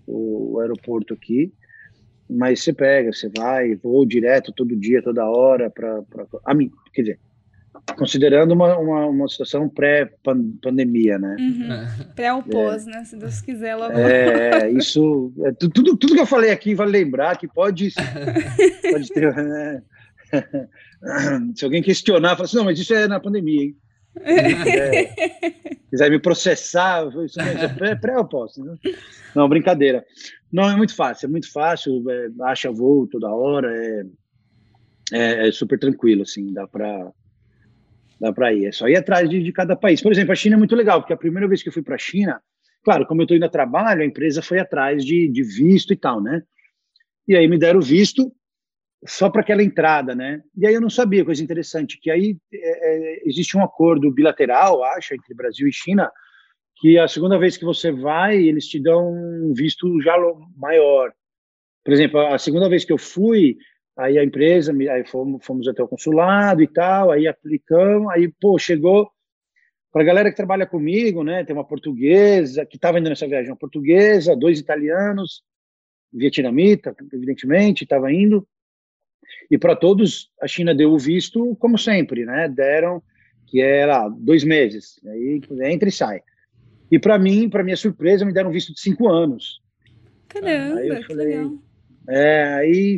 [0.05, 1.53] o aeroporto aqui
[2.29, 6.03] mas você pega, você vai, voa direto todo dia, toda hora, para.
[6.93, 7.19] Quer dizer,
[7.97, 11.35] considerando uma, uma, uma situação pré-pandemia, né?
[11.39, 11.71] Uhum.
[11.71, 12.13] É.
[12.15, 12.91] Pré ou pós, é.
[12.91, 13.05] né?
[13.05, 13.93] Se Deus quiser, logo.
[13.93, 15.33] É, isso.
[15.43, 17.93] É, tudo, tudo que eu falei aqui vale lembrar que pode,
[18.91, 19.33] pode ter.
[19.33, 19.81] Né?
[21.55, 23.77] Se alguém questionar, fala assim: não, mas isso é na pandemia, hein?
[24.21, 25.11] É,
[25.89, 28.57] quiser me processar, isso é pré, pré ou pós?
[28.57, 28.75] Né?
[29.35, 30.05] Não, brincadeira.
[30.51, 34.05] Não, é muito fácil, é muito fácil, é, acha voo toda hora, é,
[35.11, 37.11] é, é super tranquilo, assim, dá para
[38.19, 38.65] dá para ir.
[38.65, 40.01] É só ir atrás de, de, cada país.
[40.01, 41.95] Por exemplo, a China é muito legal, porque a primeira vez que eu fui para
[41.95, 42.41] a China,
[42.83, 45.95] claro, como eu estou indo a trabalho, a empresa foi atrás de, de visto e
[45.95, 46.43] tal, né?
[47.27, 48.31] E aí me deram visto
[49.07, 50.41] só para aquela entrada, né?
[50.57, 54.83] E aí eu não sabia, coisa interessante, que aí é, é, existe um acordo bilateral,
[54.83, 56.11] acho, entre Brasil e China,
[56.77, 60.15] que a segunda vez que você vai, eles te dão um visto já
[60.57, 61.13] maior.
[61.83, 63.57] Por exemplo, a segunda vez que eu fui,
[63.97, 68.57] aí a empresa, aí fomos, fomos até o consulado e tal, aí aplicamos, aí, pô,
[68.59, 69.09] chegou
[69.91, 73.49] para a galera que trabalha comigo, né, tem uma portuguesa, que estava indo nessa viagem,
[73.49, 75.41] uma portuguesa, dois italianos,
[76.11, 78.45] vietnamita, evidentemente, estava indo,
[79.49, 83.01] e para todos a China deu o visto, como sempre, né, deram,
[83.47, 85.41] que é lá, dois meses, aí
[85.71, 86.21] entra e sai.
[86.91, 89.61] E para mim, para minha surpresa, me deram um visto de cinco anos.
[90.27, 91.57] Caramba, aí eu falei, legal.
[92.07, 92.97] É, aí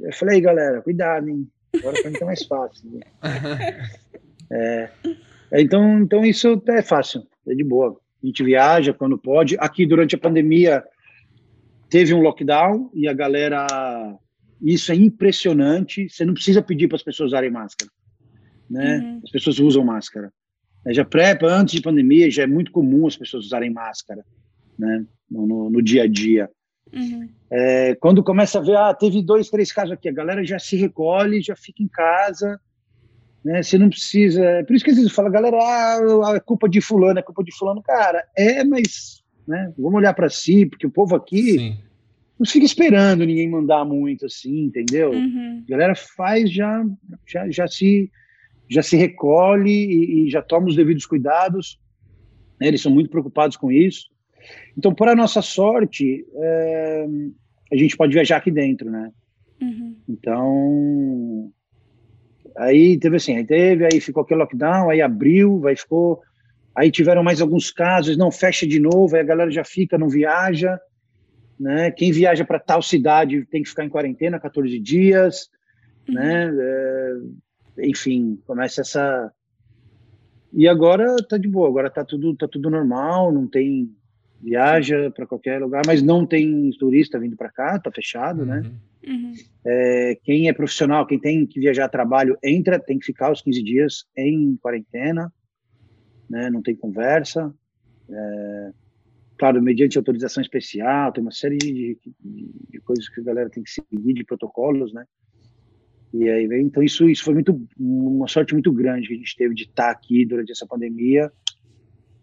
[0.00, 1.48] eu falei, galera, cuidado, hein?
[1.76, 2.90] Agora para mim tá mais fácil.
[2.90, 3.00] Né?
[4.50, 4.90] é,
[5.52, 7.96] então, então isso é fácil, é de boa.
[8.22, 9.56] A gente viaja quando pode.
[9.58, 10.84] Aqui durante a pandemia
[11.88, 13.66] teve um lockdown e a galera,
[14.60, 16.08] isso é impressionante.
[16.08, 17.90] Você não precisa pedir para as pessoas usarem máscara,
[18.68, 18.98] né?
[18.98, 19.20] Uhum.
[19.24, 20.32] As pessoas usam máscara.
[20.86, 24.24] É, já pré, antes de pandemia, já é muito comum as pessoas usarem máscara,
[24.78, 26.48] né, no, no, no dia a dia.
[26.92, 27.28] Uhum.
[27.50, 30.76] É, quando começa a ver, ah, teve dois, três casos aqui, a galera já se
[30.76, 32.60] recolhe, já fica em casa,
[33.44, 36.68] né, você não precisa, é por isso que às vezes fala, galera, ah, é culpa
[36.68, 40.86] de fulano, é culpa de fulano, cara, é, mas, né, vamos olhar para si, porque
[40.86, 41.78] o povo aqui Sim.
[42.38, 45.10] não fica esperando ninguém mandar muito, assim, entendeu?
[45.10, 45.64] Uhum.
[45.66, 46.84] A galera faz, já,
[47.26, 48.10] já, já se
[48.70, 51.78] já se recolhe e, e já toma os devidos cuidados.
[52.60, 52.68] Né?
[52.68, 54.08] Eles são muito preocupados com isso.
[54.76, 57.06] Então, por a nossa sorte, é,
[57.72, 59.12] a gente pode viajar aqui dentro, né?
[59.60, 59.96] Uhum.
[60.08, 61.52] Então,
[62.56, 66.20] aí teve assim, aí teve, aí ficou aquele lockdown, aí abriu, aí ficou,
[66.74, 70.08] aí tiveram mais alguns casos, não fecha de novo, aí a galera já fica, não
[70.08, 70.80] viaja,
[71.58, 71.90] né?
[71.90, 75.50] Quem viaja para tal cidade tem que ficar em quarentena 14 dias,
[76.08, 76.14] uhum.
[76.14, 76.50] né?
[76.52, 79.30] É, enfim, começa essa.
[80.52, 83.94] E agora tá de boa, agora tá tudo, tá tudo normal, não tem.
[84.42, 88.46] Viaja para qualquer lugar, mas não tem turista vindo para cá, tá fechado, uhum.
[88.46, 88.72] né?
[89.06, 89.32] Uhum.
[89.66, 93.42] É, quem é profissional, quem tem que viajar a trabalho, entra, tem que ficar os
[93.42, 95.32] 15 dias em quarentena,
[96.28, 96.48] né?
[96.48, 97.52] Não tem conversa.
[98.08, 98.70] É,
[99.38, 103.62] claro, mediante autorização especial, tem uma série de, de, de, coisas que a galera tem
[103.62, 105.04] que seguir, de protocolos, né?
[106.12, 109.54] E aí, então isso, isso foi muito uma sorte muito grande que a gente teve
[109.54, 111.32] de estar aqui durante essa pandemia,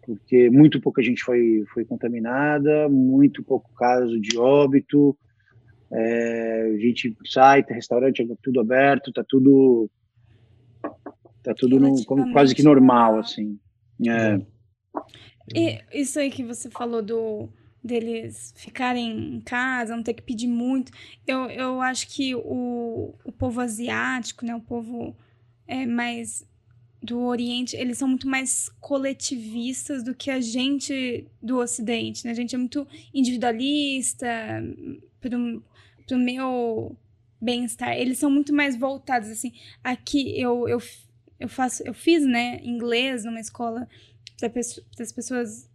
[0.08, 5.14] porque muito pouca gente foi foi contaminada, muito pouco caso de óbito.
[5.92, 9.90] É, a gente sai, tem restaurante, é tudo aberto, tá tudo
[11.42, 13.58] tá tudo no, como, quase que normal assim.
[14.06, 14.40] É.
[15.54, 17.50] E isso aí que você falou do
[17.84, 20.90] deles ficarem em casa, não ter que pedir muito.
[21.26, 25.14] Eu, eu acho que o, o povo asiático, né, o povo
[25.66, 26.48] é, mais
[27.02, 32.32] do Oriente, eles são muito mais coletivistas do que a gente do Ocidente, né?
[32.32, 34.26] A gente é muito individualista
[35.20, 35.62] pro,
[36.06, 36.96] pro meu
[37.40, 37.96] bem-estar.
[37.96, 39.52] Eles são muito mais voltados, assim.
[39.84, 40.80] Aqui eu, eu
[41.38, 43.88] eu faço, eu fiz, né, inglês numa escola
[44.40, 45.68] das pessoas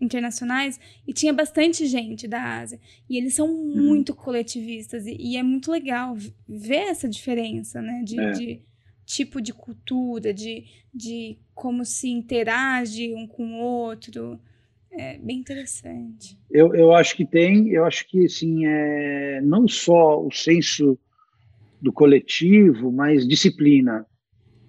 [0.00, 2.78] internacionais e tinha bastante gente da Ásia.
[3.08, 3.74] E eles são uhum.
[3.74, 6.16] muito coletivistas e, e, é muito legal
[6.48, 8.02] ver essa diferença, né?
[8.04, 8.30] De, é.
[8.32, 8.62] de,
[9.08, 14.38] tipo de cultura, de, de como se interage um com o outro.
[14.90, 16.38] É bem interessante.
[16.50, 20.98] Eu, eu acho que tem, eu acho que assim, é, não só o senso
[21.80, 24.06] do coletivo, mas disciplina.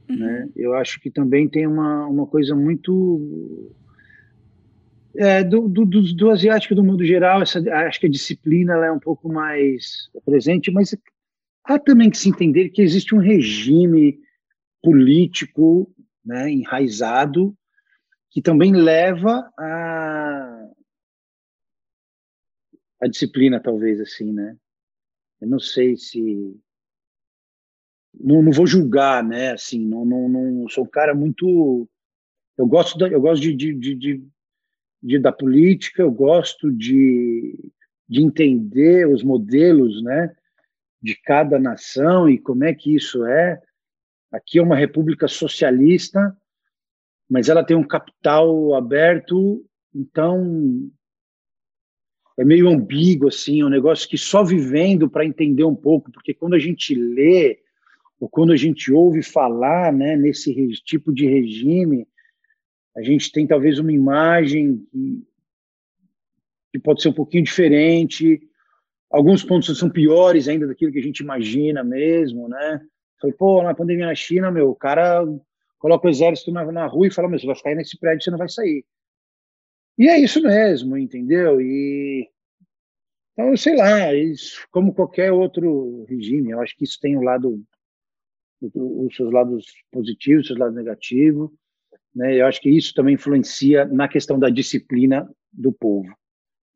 [0.10, 0.18] Uhum.
[0.18, 0.50] Né?
[0.56, 3.70] Eu acho que também tem uma, uma coisa muito
[5.18, 8.92] é, do, do, do, do, asiático do mundo geral, essa, acho que a disciplina é
[8.92, 10.96] um pouco mais presente, mas
[11.66, 14.20] há também que se entender que existe um regime
[14.82, 17.56] político né, enraizado
[18.32, 20.70] que também leva a,
[23.02, 24.56] a disciplina, talvez assim, né?
[25.42, 26.56] Eu não sei se
[28.14, 29.54] não, não vou julgar, né?
[29.54, 31.90] Assim, não, não, não sou um cara muito
[32.60, 34.24] eu gosto da, eu gosto de, de, de,
[35.02, 37.72] de, da política, eu gosto de,
[38.06, 40.36] de entender os modelos né,
[41.02, 43.62] de cada nação e como é que isso é.
[44.32, 46.36] Aqui é uma república socialista,
[47.30, 50.90] mas ela tem um capital aberto, então
[52.38, 56.34] é meio ambíguo assim, é um negócio que só vivendo para entender um pouco, porque
[56.34, 57.60] quando a gente lê
[58.20, 60.54] ou quando a gente ouve falar, né, nesse
[60.84, 62.08] tipo de regime,
[62.96, 64.86] a gente tem talvez uma imagem
[66.72, 68.42] que, pode ser um pouquinho diferente.
[69.10, 72.82] Alguns pontos são piores ainda daquilo que a gente imagina mesmo, né?
[73.20, 75.26] Falei, pô, na pandemia na China, meu, o cara
[75.78, 78.24] coloca o exército na, na rua e fala, meu, você vai ficar aí nesse prédio,
[78.24, 78.86] você não vai sair.
[79.98, 81.60] E é isso mesmo, entendeu?
[81.60, 82.30] E
[83.40, 87.64] então, sei lá, isso, como qualquer outro regime, eu acho que isso tem um lado,
[88.62, 91.50] os seus lados positivos, os seus lados negativos.
[92.14, 92.36] Né?
[92.36, 96.14] Eu acho que isso também influencia na questão da disciplina do povo,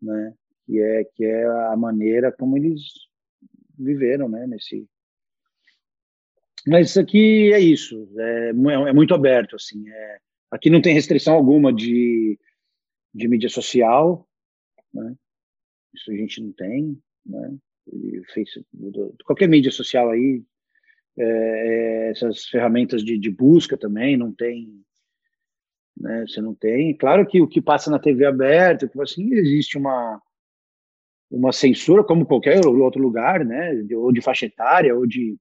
[0.02, 0.34] né?
[0.66, 2.82] que é que é a maneira como eles
[3.78, 4.48] viveram, né?
[4.48, 4.88] Nesse
[6.68, 9.88] mas isso aqui é isso, é, é muito aberto assim.
[9.88, 10.18] É,
[10.52, 12.40] aqui não tem restrição alguma de
[13.14, 14.28] de mídia social,
[14.94, 15.16] né?
[15.94, 17.56] Isso a gente não tem, né?
[18.34, 18.68] Facebook,
[19.24, 20.42] qualquer mídia social aí,
[21.18, 24.84] é, é, essas ferramentas de, de busca também não tem
[25.98, 26.26] né?
[26.28, 26.96] Você não tem.
[26.96, 30.22] Claro que o que passa na TV aberta, que assim, existe uma
[31.32, 33.72] uma censura como qualquer outro lugar, né?
[33.96, 35.36] Ou de faixa etária, ou de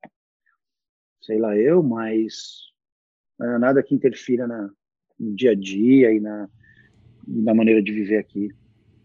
[1.23, 2.63] sei lá eu, mas
[3.41, 4.71] é nada que interfira na,
[5.19, 6.49] no dia a dia e na,
[7.27, 8.51] na maneira de viver aqui.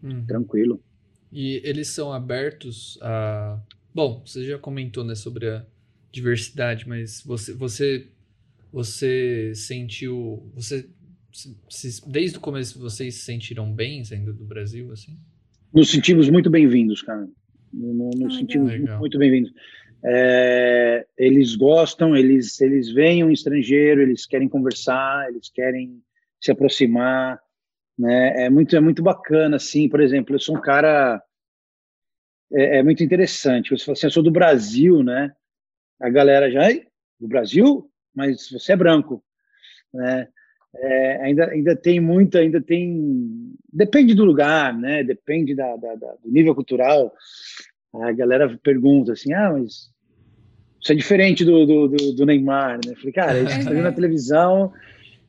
[0.02, 0.26] Uhum.
[0.26, 0.82] Tranquilo.
[1.32, 3.60] E eles são abertos a.
[3.94, 5.66] Bom, você já comentou né, sobre a
[6.12, 8.08] diversidade, mas você, você,
[8.72, 10.50] você sentiu.
[10.54, 10.88] Você
[11.68, 15.18] se, desde o começo vocês se sentiram bem saindo do Brasil, assim?
[15.72, 17.28] Nos sentimos muito bem-vindos, cara.
[17.72, 18.98] Nos ah, sentimos legal.
[18.98, 19.52] muito bem-vindos.
[20.04, 26.02] É, eles gostam, eles eles veem um estrangeiro, eles querem conversar, eles querem
[26.40, 27.40] se aproximar,
[27.98, 28.44] né?
[28.44, 29.88] É muito é muito bacana, assim.
[29.88, 31.22] Por exemplo, eu sou um cara
[32.52, 33.70] é, é muito interessante.
[33.70, 35.32] Você fala assim, eu sou do Brasil, né?
[36.00, 36.68] A galera já,
[37.20, 39.24] do Brasil, mas você é branco,
[39.92, 40.28] né?
[40.74, 43.54] é, ainda, ainda tem muito, ainda tem.
[43.72, 45.02] Depende do lugar, né?
[45.02, 47.12] Depende da, da, da, do nível cultural.
[47.94, 49.90] A galera pergunta assim: ah, mas
[50.80, 52.92] isso é diferente do, do, do, do Neymar, né?
[52.92, 54.72] Eu falei, cara, isso está na televisão,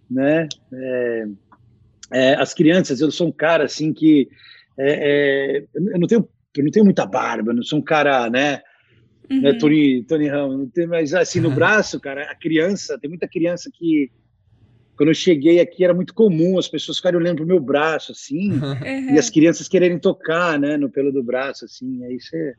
[0.10, 0.47] né?
[0.74, 1.28] É,
[2.12, 4.30] é, as crianças, eu sou um cara assim que
[4.78, 8.62] é, é eu não tenho eu não tenho muita barba, não sou um cara, né?
[9.30, 9.41] Uhum.
[9.41, 14.12] né Tony, Tony Ramos, mas assim no braço, cara, a criança, tem muita criança que
[15.00, 18.52] quando eu cheguei aqui era muito comum as pessoas ficarem olhando pro meu braço assim
[18.52, 19.16] uhum.
[19.16, 22.54] e as crianças quererem tocar né no pelo do braço assim aí você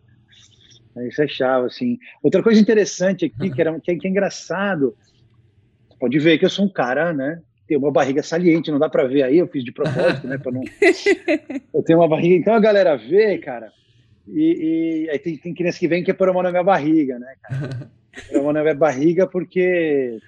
[0.97, 4.97] aí você achava assim outra coisa interessante aqui que era que é, que é engraçado
[5.99, 9.07] pode ver que eu sou um cara né tem uma barriga saliente não dá para
[9.07, 10.63] ver aí eu fiz de propósito né para não
[11.75, 13.71] eu tenho uma barriga então a galera vê cara
[14.27, 16.65] e, e aí tem, tem criança que vem que é pôr a mão na minha
[16.65, 17.91] barriga né cara
[18.31, 20.19] pôr a mão na minha barriga porque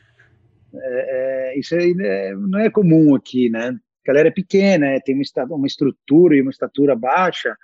[0.75, 3.69] é, é, isso é, não é comum aqui, né?
[3.69, 7.57] A galera é pequena, é, tem uma, uma estrutura e uma estatura baixa,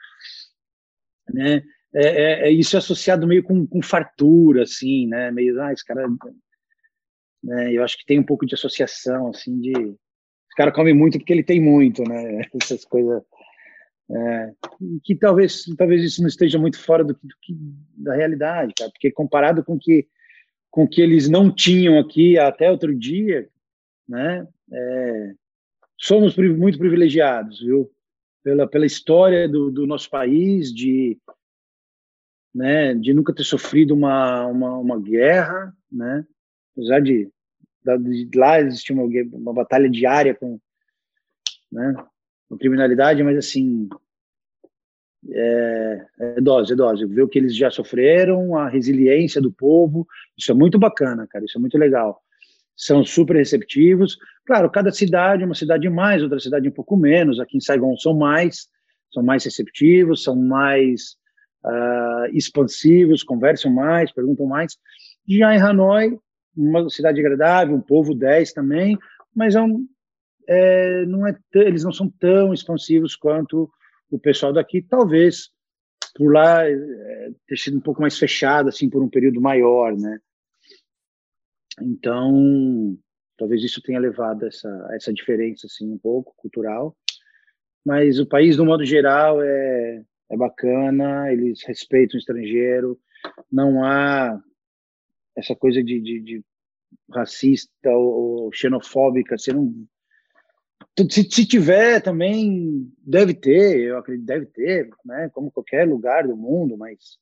[1.32, 1.62] né?
[1.94, 5.30] É, é, é, isso é associado meio com, com fartura, assim, né?
[5.30, 6.06] Meio, ah, esse cara...
[7.42, 7.72] Né?
[7.72, 9.72] Eu acho que tem um pouco de associação, assim, de...
[9.72, 12.42] Esse cara come muito porque ele tem muito, né?
[12.62, 13.22] Essas coisas...
[14.10, 14.52] É,
[15.04, 17.20] que talvez talvez isso não esteja muito fora do, do,
[17.94, 20.08] da realidade, cara, porque comparado com que
[20.70, 23.48] com que eles não tinham aqui até outro dia,
[24.08, 24.46] né?
[24.70, 25.34] É,
[25.96, 27.90] somos muito privilegiados, viu?
[28.42, 31.18] Pela, pela história do, do nosso país, de,
[32.54, 36.24] né, de nunca ter sofrido uma, uma, uma guerra, né?
[36.72, 37.30] Apesar de,
[37.84, 40.60] de lá existir uma, uma batalha diária com,
[41.70, 41.94] né,
[42.48, 43.88] com criminalidade, mas assim,
[45.30, 47.06] é, é dose, é dose.
[47.06, 50.06] Ver o que eles já sofreram, a resiliência do povo,
[50.36, 52.20] isso é muito bacana, cara, isso é muito legal.
[52.76, 54.16] São super receptivos.
[54.46, 57.40] Claro, cada cidade, uma cidade mais, outra cidade um pouco menos.
[57.40, 58.68] Aqui em Saigon são mais,
[59.12, 61.16] são mais receptivos, são mais
[61.64, 64.76] uh, expansivos, conversam mais, perguntam mais.
[65.28, 66.18] Já em Hanoi,
[66.56, 68.96] uma cidade agradável, um povo 10 também,
[69.34, 69.86] mas é um,
[70.48, 73.70] é, não é, eles não são tão expansivos quanto
[74.10, 75.50] o pessoal daqui, talvez
[76.14, 80.18] por lá é, ter sido um pouco mais fechado, assim, por um período maior, né?
[81.80, 82.98] Então,
[83.36, 86.96] talvez isso tenha levado essa essa diferença, assim, um pouco cultural.
[87.84, 92.98] Mas o país, no modo geral, é, é bacana, eles respeitam o estrangeiro,
[93.50, 94.40] não há
[95.36, 96.44] essa coisa de, de, de
[97.10, 99.72] racista ou, ou xenofóbica, você não
[101.08, 105.28] se, se, tiver também deve ter, eu acredito deve ter, né?
[105.32, 107.18] Como qualquer lugar do mundo, mas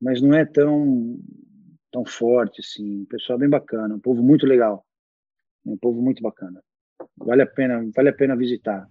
[0.00, 1.18] mas não é tão
[1.90, 3.02] tão forte assim.
[3.02, 4.84] O pessoal é bem bacana, um povo muito legal,
[5.64, 6.62] um povo muito bacana.
[7.16, 8.88] Vale a pena, vale a pena visitar.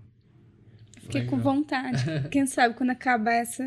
[1.00, 1.38] Fiquei legal.
[1.38, 2.04] com vontade.
[2.30, 3.64] Quem sabe quando acabar essa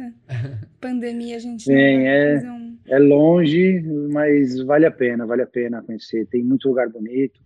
[0.81, 2.79] pandemia a gente Sim, é, um...
[2.87, 6.27] é longe, mas vale a pena, vale a pena conhecer.
[6.27, 7.41] Tem muito lugar bonito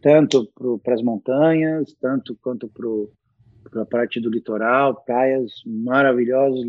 [0.00, 0.50] tanto
[0.82, 6.64] para as montanhas, tanto quanto para a parte do litoral, praias maravilhosas,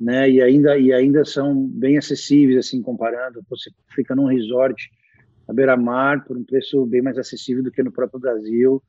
[0.00, 0.30] né?
[0.30, 3.44] E ainda e ainda são bem acessíveis assim comparando.
[3.48, 4.90] Você fica num resort
[5.48, 8.82] à beira-mar por um preço bem mais acessível do que no próprio Brasil,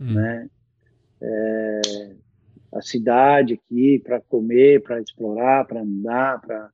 [0.00, 0.14] hum.
[0.14, 0.48] né?
[1.20, 1.80] É,
[2.74, 6.70] a cidade aqui para comer, para explorar, para andar, para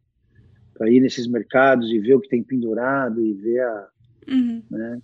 [0.74, 3.88] para ir nesses mercados e ver o que tem pendurado e ver a,
[4.28, 4.62] uhum.
[4.70, 5.02] né?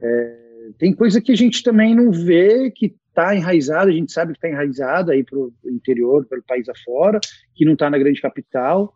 [0.00, 0.46] É,
[0.78, 4.38] tem coisa que a gente também não vê que está enraizado, a gente sabe que
[4.38, 7.18] está enraizado aí para o interior, pelo país afora,
[7.54, 8.94] que não está na grande capital.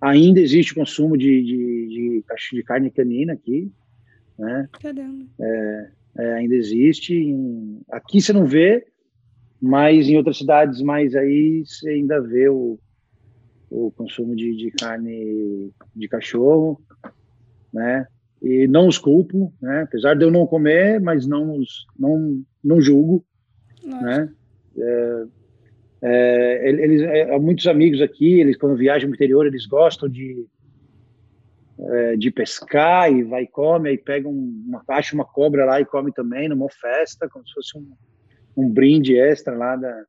[0.00, 3.72] Ainda existe consumo de, de, de, de carne canina aqui,
[4.38, 4.68] né?
[4.80, 5.24] Caramba.
[5.40, 7.14] É, é, ainda existe.
[7.14, 8.84] Em, aqui você não vê,
[9.60, 12.78] mas em outras cidades mais aí você ainda vê o,
[13.70, 16.80] o consumo de, de carne de cachorro,
[17.72, 18.06] né?
[18.42, 19.82] E não os culpo, né?
[19.82, 23.24] Apesar de eu não comer, mas não os, não não julgo,
[23.84, 24.04] Nossa.
[24.04, 24.32] né?
[24.76, 25.24] É,
[26.04, 30.44] é, eles, é, muitos amigos aqui, eles quando viajam no interior, eles gostam de
[31.78, 35.84] é, de pescar e vai e come, aí pega uma acha uma cobra lá e
[35.84, 37.92] come também numa festa, como se fosse um,
[38.56, 40.04] um brinde extra lá da.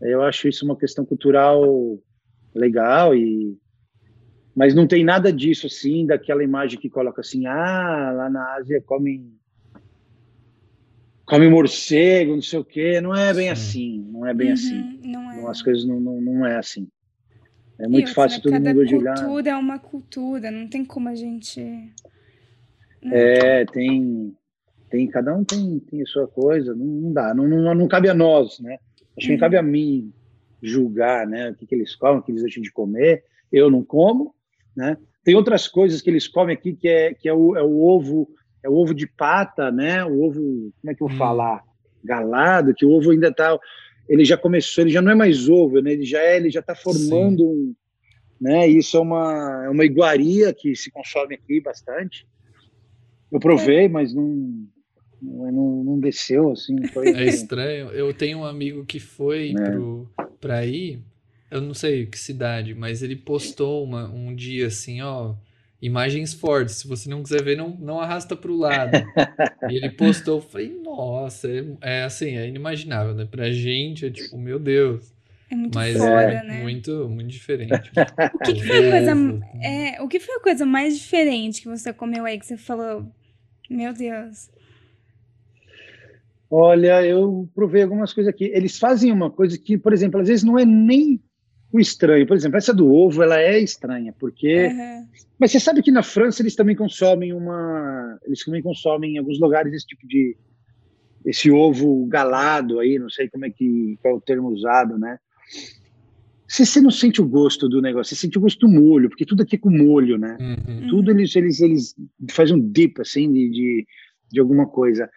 [0.00, 1.98] Eu acho isso uma questão cultural
[2.54, 3.56] legal e
[4.56, 8.80] mas não tem nada disso assim, daquela imagem que coloca assim, ah, lá na Ásia
[8.80, 9.36] comem
[11.26, 13.00] come morcego, não sei o quê.
[13.00, 13.52] Não é bem Sim.
[13.52, 15.00] assim, não é bem uhum, assim.
[15.04, 15.50] Não é.
[15.50, 16.88] As coisas não, não, não é assim.
[17.78, 19.02] É muito fácil todo mundo olhar.
[19.02, 21.60] Cada cultura é uma cultura, não tem como a gente.
[21.60, 21.92] Né?
[23.12, 24.34] É, tem,
[24.88, 28.08] tem, cada um tem, tem a sua coisa, não, não dá, não, não, não cabe
[28.08, 28.78] a nós, né?
[29.18, 29.68] Acho que não cabe a uhum.
[29.68, 30.12] mim
[30.62, 33.24] julgar, né, o que, que eles comem, o que eles deixam de comer.
[33.52, 34.34] Eu não como,
[34.76, 34.96] né?
[35.24, 38.28] Tem outras coisas que eles comem aqui que é, que é, o, é o ovo
[38.62, 40.04] é o ovo de pata, né?
[40.04, 41.18] O ovo, como é que eu vou hum.
[41.18, 41.62] falar?
[42.04, 43.58] Galado, que o ovo ainda está
[44.08, 45.92] ele já começou, ele já não é mais ovo, né?
[45.92, 47.44] Ele já é, ele já está formando Sim.
[47.44, 47.74] um,
[48.40, 48.68] né?
[48.68, 52.26] Isso é uma é uma iguaria que se consome aqui bastante.
[53.32, 54.68] Eu provei, mas não
[55.20, 56.86] não, não desceu assim.
[56.88, 57.88] Foi, é estranho.
[57.88, 60.24] Eu tenho um amigo que foi é.
[60.40, 61.00] para aí
[61.50, 65.34] eu não sei que cidade, mas ele postou uma, um dia assim, ó,
[65.80, 66.76] imagens fortes.
[66.76, 68.96] Se você não quiser ver, não, não arrasta para o lado.
[69.70, 73.26] e ele postou, eu falei, nossa, é, é, assim, é inimaginável, né?
[73.30, 75.14] Pra gente é tipo, meu Deus.
[75.48, 76.62] É muito Mas foda, é né?
[76.62, 77.92] muito, muito diferente.
[78.34, 79.12] o que, que, foi a coisa,
[79.62, 83.06] é, o que foi a coisa mais diferente que você comeu aí que você falou,
[83.70, 84.50] meu Deus?
[86.50, 88.50] Olha, eu provei algumas coisas aqui.
[88.52, 91.20] Eles fazem uma coisa que, por exemplo, às vezes não é nem
[91.72, 92.26] o estranho.
[92.26, 94.66] Por exemplo, essa do ovo, ela é estranha, porque.
[94.66, 95.06] Uhum.
[95.38, 98.18] Mas você sabe que na França eles também consomem uma.
[98.24, 100.36] Eles também consomem em alguns lugares esse tipo de.
[101.24, 105.18] Esse ovo galado aí, não sei como é que qual é o termo usado, né?
[106.48, 109.26] você, você não sente o gosto do negócio, você sente o gosto do molho, porque
[109.26, 110.36] tudo aqui é com molho, né?
[110.40, 110.88] Uhum.
[110.88, 111.94] Tudo eles, eles, eles
[112.30, 113.86] fazem um dip, assim, de, de,
[114.30, 115.10] de, alguma coisa.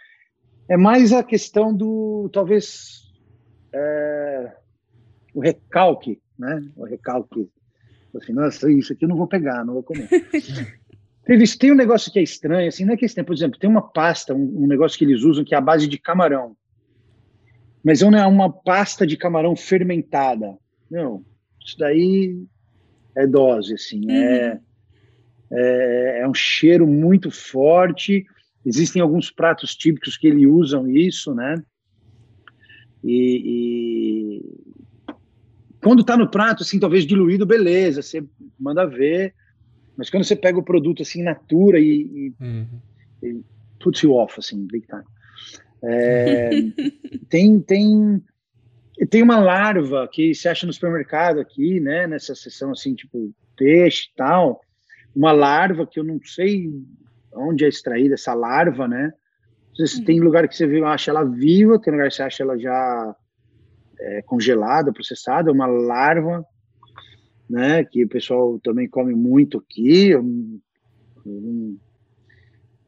[0.68, 3.04] É mais a questão do, talvez,
[3.74, 4.54] é,
[5.34, 6.64] o recalque, né?
[6.76, 7.50] O recalque.
[8.16, 10.08] Assim, nossa, isso aqui eu não vou pegar, não vou comer.
[11.26, 13.60] Teve, tem um negócio que é estranho, assim, não é que é estranho, por exemplo,
[13.60, 16.58] tem uma pasta, um, um negócio que eles usam que é a base de camarão.
[17.84, 20.58] Mas não é uma pasta de camarão fermentada.
[20.90, 21.24] Não,
[21.64, 22.44] isso daí
[23.16, 24.12] é dose, assim, uhum.
[24.12, 24.60] é,
[25.52, 28.26] é, é, um cheiro muito forte.
[28.66, 31.62] Existem alguns pratos típicos que eles usam isso, né?
[33.04, 34.69] E, e
[35.82, 38.24] quando está no prato, assim, talvez diluído, beleza, você
[38.60, 39.34] manda ver.
[39.98, 42.68] Mas quando você pega o produto assim, natura e, e, uhum.
[43.24, 43.42] e
[43.80, 45.04] puts you off, assim, big time.
[45.82, 46.50] É,
[47.30, 48.22] tem, tem
[49.10, 52.06] tem uma larva que se acha no supermercado aqui, né?
[52.06, 54.60] Nessa seção assim, tipo peixe e tal.
[55.16, 56.70] Uma larva que eu não sei
[57.34, 59.14] onde é extraída essa larva, né?
[59.80, 60.04] Uhum.
[60.04, 63.16] Tem lugar que você acha ela viva, tem lugar que você acha ela já
[64.00, 66.46] é, congelada, processada, uma larva,
[67.50, 67.84] né?
[67.84, 70.14] Que o pessoal também come muito aqui.
[71.26, 71.78] Não,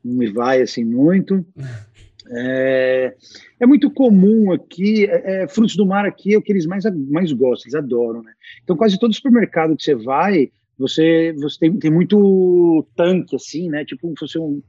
[0.04, 1.46] não me vai assim muito.
[2.34, 3.14] É,
[3.60, 6.86] é muito comum aqui, é, é, frutos do mar aqui é o que eles mais,
[7.10, 8.32] mais gostam, eles adoram, né?
[8.64, 13.84] Então, quase todo supermercado que você vai, você, você tem, tem muito tanque, assim, né?
[13.86, 14.62] Tipo, se fosse um.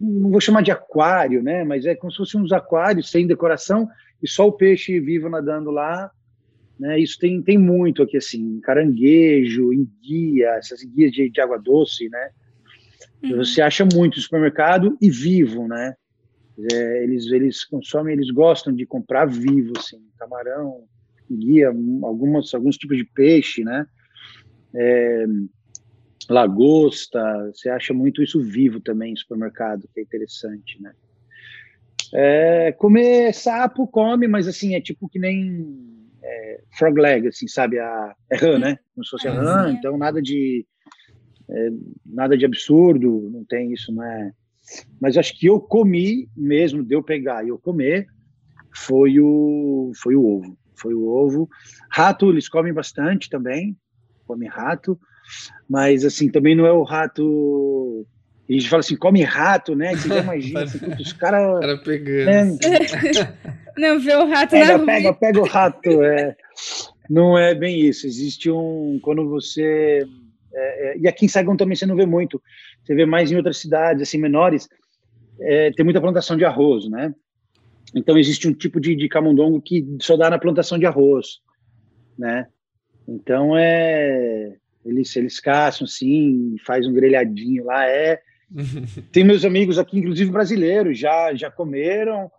[0.00, 1.64] Não vou chamar de aquário, né?
[1.64, 3.88] Mas é como se fossem uns aquários sem decoração
[4.22, 6.10] e só o peixe vivo nadando lá.
[6.78, 6.98] Né?
[6.98, 12.30] Isso tem, tem muito aqui, assim, caranguejo, enguia, essas enguias de, de água doce, né?
[13.22, 13.36] Uhum.
[13.36, 15.94] Você acha muito no supermercado e vivo, né?
[16.72, 20.84] É, eles, eles consomem, eles gostam de comprar vivo, assim, camarão,
[21.30, 21.68] guia,
[22.02, 23.86] algumas, alguns tipos de peixe, né?
[24.74, 25.26] É,
[26.32, 27.20] lagosta,
[27.52, 30.92] você acha muito isso vivo também no supermercado, que é interessante, né?
[32.12, 37.78] É, comer sapo, come, mas assim, é tipo que nem é, frog leg, assim, sabe?
[37.78, 38.78] A, é rã, né?
[38.94, 40.66] Como se fosse a rã, então nada de
[41.48, 41.68] é,
[42.06, 44.32] nada de absurdo, não tem isso, não é
[45.00, 48.06] mas acho que eu comi mesmo, deu pegar e eu comer,
[48.74, 50.56] foi o, foi o ovo.
[50.76, 51.48] Foi o ovo.
[51.90, 53.76] Rato, eles comem bastante também,
[54.26, 54.98] comem rato,
[55.68, 58.06] mas assim, também não é o rato.
[58.48, 59.94] A gente fala assim, come rato, né?
[59.94, 61.60] Você já imagina, assim, os caras.
[61.60, 62.26] Cara pegando.
[62.26, 62.58] Né?
[63.78, 66.02] não, vê o rato pega, na pega, pega o rato.
[66.02, 66.36] É.
[67.08, 68.06] Não é bem isso.
[68.06, 68.98] Existe um.
[69.02, 70.06] Quando você.
[70.52, 72.42] É, é, e aqui em Sagão também você não vê muito
[72.90, 74.68] você vê mais em outras cidades, assim, menores,
[75.40, 77.14] é, tem muita plantação de arroz, né?
[77.94, 81.38] Então existe um tipo de, de camundongo que só dá na plantação de arroz,
[82.18, 82.46] né?
[83.08, 88.20] Então é eles eles caçam assim, faz um grelhadinho lá é.
[89.12, 92.30] tem meus amigos aqui, inclusive brasileiros, já já comeram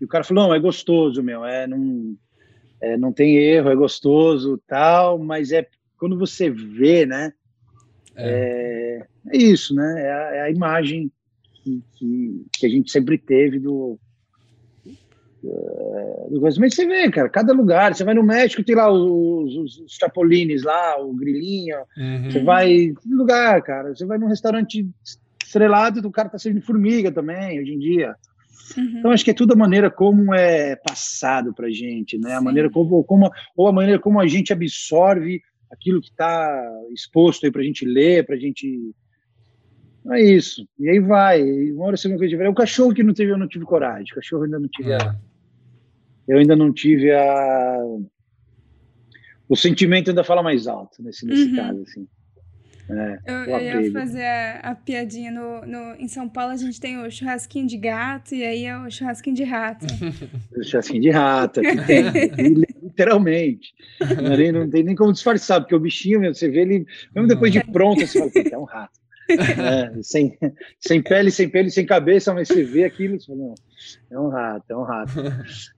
[0.00, 2.16] e o cara falou não é gostoso meu, é não
[2.80, 5.66] é, não tem erro, é gostoso tal, mas é
[5.98, 7.32] quando você vê, né?
[8.14, 10.02] É, é isso, né?
[10.02, 11.10] É a, é a imagem
[11.62, 13.98] que, que, que, a gente sempre teve do,
[15.42, 17.94] do Mas você vê, cara, cada lugar.
[17.94, 21.78] Você vai no México, tem lá os, os, os chapolines lá, o grilinho.
[21.96, 22.30] Uhum.
[22.30, 22.68] Você vai.
[22.68, 23.94] Que lugar, cara.
[23.94, 24.86] Você vai num restaurante
[25.42, 28.14] estrelado e o cara tá servindo formiga também, hoje em dia.
[28.76, 28.98] Uhum.
[28.98, 32.34] Então, acho que é tudo a maneira como é passado pra gente, né?
[32.34, 35.40] A maneira como, como, ou a maneira como a gente absorve
[35.70, 38.92] aquilo que está exposto aí para a gente ler, para a gente.
[40.10, 40.66] É isso.
[40.78, 41.42] E aí vai.
[41.72, 42.44] Uma hora você não tiver.
[42.44, 44.12] É o cachorro que não teve, eu não tive coragem.
[44.12, 44.92] O cachorro ainda não tive.
[44.92, 44.96] É.
[44.96, 45.16] A...
[46.28, 47.78] Eu ainda não tive a.
[49.48, 51.56] O sentimento ainda fala mais alto nesse, nesse uhum.
[51.56, 52.06] caso, assim.
[52.90, 56.80] É, eu, eu ia fazer a, a, piadinha no, no, em São Paulo a gente
[56.80, 59.84] tem o churrasquinho de gato e aí é o churrasquinho de rato.
[60.56, 62.04] o churrasquinho de rato, aqui tem,
[62.82, 63.74] literalmente.
[64.22, 67.52] Não, nem, não, tem nem como disfarçar, porque o bichinho, você vê ele, mesmo depois
[67.52, 68.98] de pronto, você fala, é um rato.
[69.28, 70.38] É, sem,
[70.80, 73.54] sem pele, sem pele, sem cabeça, mas você vê aquilo, você fala,
[74.10, 75.12] é um rato, é um rato.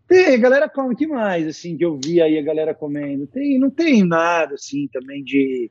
[0.06, 3.27] Tem, a galera come, que mais, assim, que eu vi aí a galera comendo?
[3.27, 5.70] Tem, não tem nada, assim, também de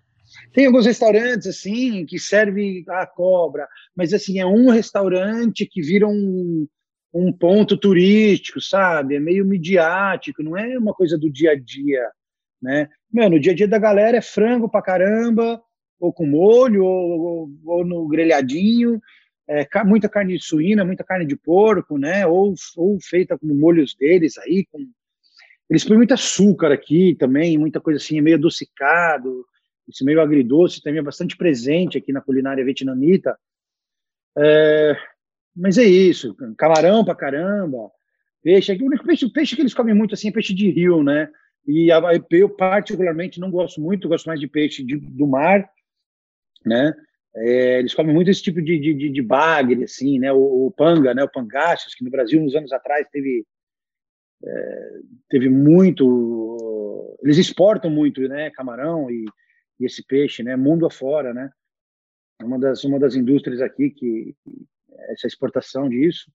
[0.53, 6.07] tem alguns restaurantes assim que serve a cobra, mas assim é um restaurante que vira
[6.07, 6.67] um,
[7.13, 9.15] um ponto turístico, sabe?
[9.15, 12.07] É meio midiático, não é uma coisa do dia a dia,
[12.61, 12.87] né?
[13.11, 15.61] Mano, o dia a dia da galera é frango pra caramba,
[15.99, 19.01] ou com molho, ou, ou, ou no grelhadinho,
[19.47, 22.25] é, muita carne de suína, muita carne de porco, né?
[22.25, 24.79] Ou, ou feita com molhos deles aí, com
[25.69, 29.45] Eles põem muito açúcar aqui também, muita coisa assim, meio adocicado,
[29.87, 33.35] esse meio agridoce também é bastante presente aqui na culinária vietnamita.
[34.37, 34.95] É,
[35.55, 37.89] mas é isso, camarão pra caramba,
[38.43, 38.71] peixe.
[38.73, 41.27] O único peixe, peixe que eles comem muito assim é peixe de rio, né?
[41.67, 41.89] E
[42.31, 45.67] eu particularmente não gosto muito, gosto mais de peixe de, do mar,
[46.65, 46.93] né?
[47.35, 50.31] É, eles comem muito esse tipo de, de, de bagre, assim, né?
[50.31, 51.23] O, o, panga, né?
[51.23, 53.45] O pangachos, que no Brasil, uns anos atrás, teve,
[54.43, 54.99] é,
[55.29, 57.17] teve muito...
[57.23, 58.49] Eles exportam muito, né?
[58.51, 59.25] Camarão e,
[59.79, 60.55] e, esse peixe, né?
[60.55, 61.51] Mundo afora, né?
[62.41, 64.35] Uma das, uma das indústrias aqui que...
[65.11, 66.29] Essa exportação disso.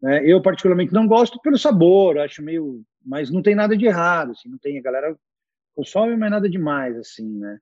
[0.00, 0.24] Né?
[0.24, 2.82] Eu, particularmente, não gosto pelo sabor, acho meio...
[3.04, 4.78] Mas não tem nada de errado, assim, não tem...
[4.78, 5.16] A galera
[5.74, 7.58] consome, mas nada demais, assim, né?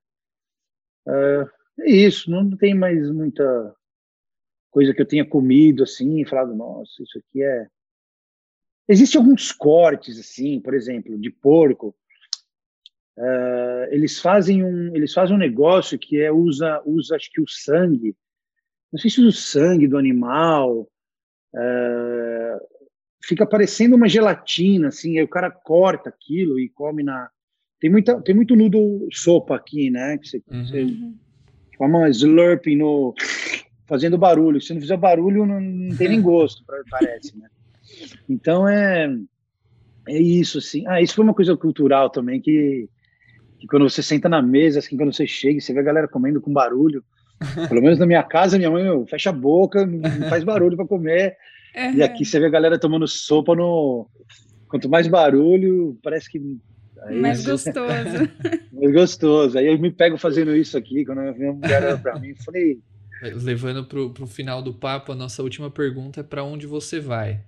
[1.07, 3.75] Uh, é isso, não tem mais muita
[4.71, 7.67] coisa que eu tenha comido assim e falado, nossa, isso aqui é.
[8.87, 11.95] Existem alguns cortes, assim, por exemplo, de porco.
[13.17, 17.47] Uh, eles fazem um eles fazem um negócio que é usa usa acho que o
[17.47, 18.15] sangue
[18.91, 22.59] não sei se usa o sangue do animal uh,
[23.23, 27.27] fica parecendo uma gelatina assim aí o cara corta aquilo e come na
[27.79, 30.67] tem muita tem muito nudo sopa aqui né que você, uhum.
[30.67, 30.85] você
[31.85, 33.13] uma slurping no
[33.85, 34.61] fazendo barulho.
[34.61, 37.47] Se não fizer barulho, não, não tem nem gosto, parece, né?
[38.27, 39.09] Então é
[40.07, 40.85] é isso, assim.
[40.87, 42.89] Ah, isso foi uma coisa cultural também que,
[43.59, 46.41] que quando você senta na mesa, assim, quando você chega, você vê a galera comendo
[46.41, 47.03] com barulho.
[47.69, 50.87] Pelo menos na minha casa, minha mãe meu, fecha a boca, não faz barulho para
[50.87, 51.35] comer.
[51.75, 51.95] Uhum.
[51.95, 54.07] E aqui você vê a galera tomando sopa no.
[54.67, 56.41] Quanto mais barulho, parece que
[57.03, 57.77] Aí, mais gostoso.
[58.73, 59.57] mais gostoso.
[59.57, 62.79] Aí eu me pego fazendo isso aqui, quando a minha mulher olha pra mim, falei.
[63.43, 67.41] Levando pro, pro final do papo, a nossa última pergunta é para onde você vai?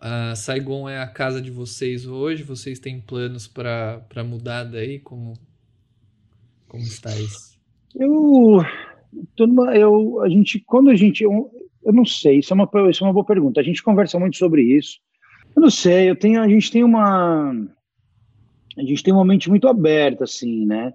[0.00, 2.42] A Saigon é a casa de vocês hoje?
[2.42, 4.98] Vocês têm planos para mudar daí?
[4.98, 5.34] Como,
[6.68, 7.58] como está isso?
[7.94, 8.64] Eu,
[9.38, 11.50] numa, eu, a gente, quando a gente, eu,
[11.84, 13.60] eu não sei, isso é, uma, isso é uma boa pergunta.
[13.60, 14.98] A gente conversa muito sobre isso.
[15.54, 17.54] Eu não sei, eu tenho, a gente tem uma,
[18.76, 20.94] a gente tem uma mente muito aberta, assim, né?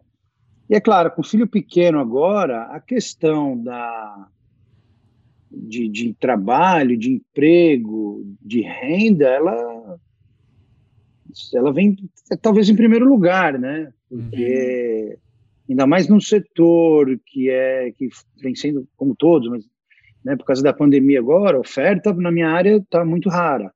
[0.70, 4.28] E é claro, com filho pequeno agora, a questão da
[5.50, 10.00] de, de trabalho, de emprego, de renda, ela
[11.54, 11.96] ela vem
[12.42, 13.94] talvez em primeiro lugar, né?
[14.10, 15.18] Porque uhum.
[15.70, 18.10] ainda mais num setor que é que
[18.42, 19.66] vem sendo como todos, mas
[20.24, 23.72] né, por causa da pandemia agora, a oferta na minha área está muito rara,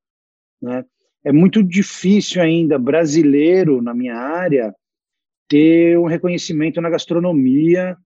[0.62, 0.84] né?
[1.24, 4.74] É muito difícil ainda brasileiro na minha área
[5.48, 7.98] ter um reconhecimento na gastronomia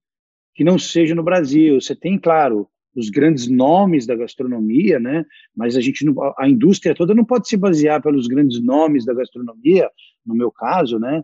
[0.54, 1.80] que não seja no Brasil.
[1.80, 5.24] Você tem, claro, os grandes nomes da gastronomia, né?
[5.54, 9.14] Mas a gente não, a indústria toda não pode se basear pelos grandes nomes da
[9.14, 9.88] gastronomia,
[10.24, 11.22] no meu caso, né?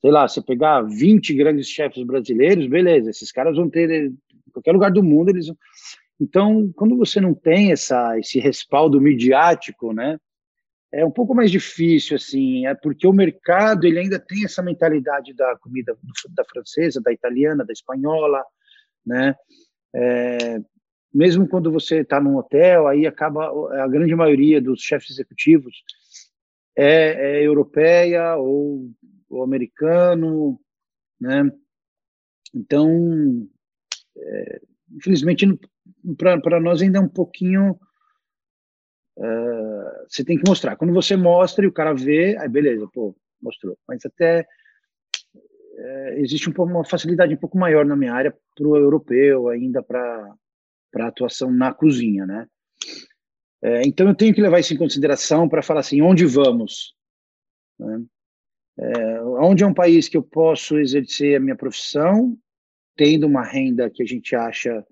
[0.00, 4.16] Sei lá, você pegar 20 grandes chefes brasileiros, beleza, esses caras vão ter em
[4.52, 5.46] qualquer lugar do mundo eles
[6.20, 10.18] Então, quando você não tem essa esse respaldo midiático, né?
[10.94, 15.34] É um pouco mais difícil, assim, é porque o mercado ele ainda tem essa mentalidade
[15.34, 15.96] da comida
[16.30, 18.44] da francesa, da italiana, da espanhola,
[19.04, 19.34] né?
[19.94, 20.60] É,
[21.12, 23.46] mesmo quando você está num hotel, aí acaba
[23.82, 25.82] a grande maioria dos chefes executivos
[26.76, 28.90] é, é europeia ou,
[29.28, 30.60] ou, americano,
[31.20, 31.50] né?
[32.54, 33.48] Então,
[34.16, 34.60] é,
[34.92, 35.46] infelizmente,
[36.16, 37.78] para nós ainda é um pouquinho
[40.08, 40.76] você tem que mostrar.
[40.76, 43.78] Quando você mostra e o cara vê, aí beleza, pô, mostrou.
[43.86, 44.46] Mas até
[45.34, 49.82] uh, existe um, uma facilidade um pouco maior na minha área para o europeu, ainda
[49.82, 50.34] para
[50.96, 52.46] a atuação na cozinha, né?
[53.62, 56.94] Uh, então eu tenho que levar isso em consideração para falar assim, onde vamos?
[57.78, 58.04] Né?
[58.76, 62.36] É, onde é um país que eu posso exercer a minha profissão,
[62.96, 64.84] tendo uma renda que a gente acha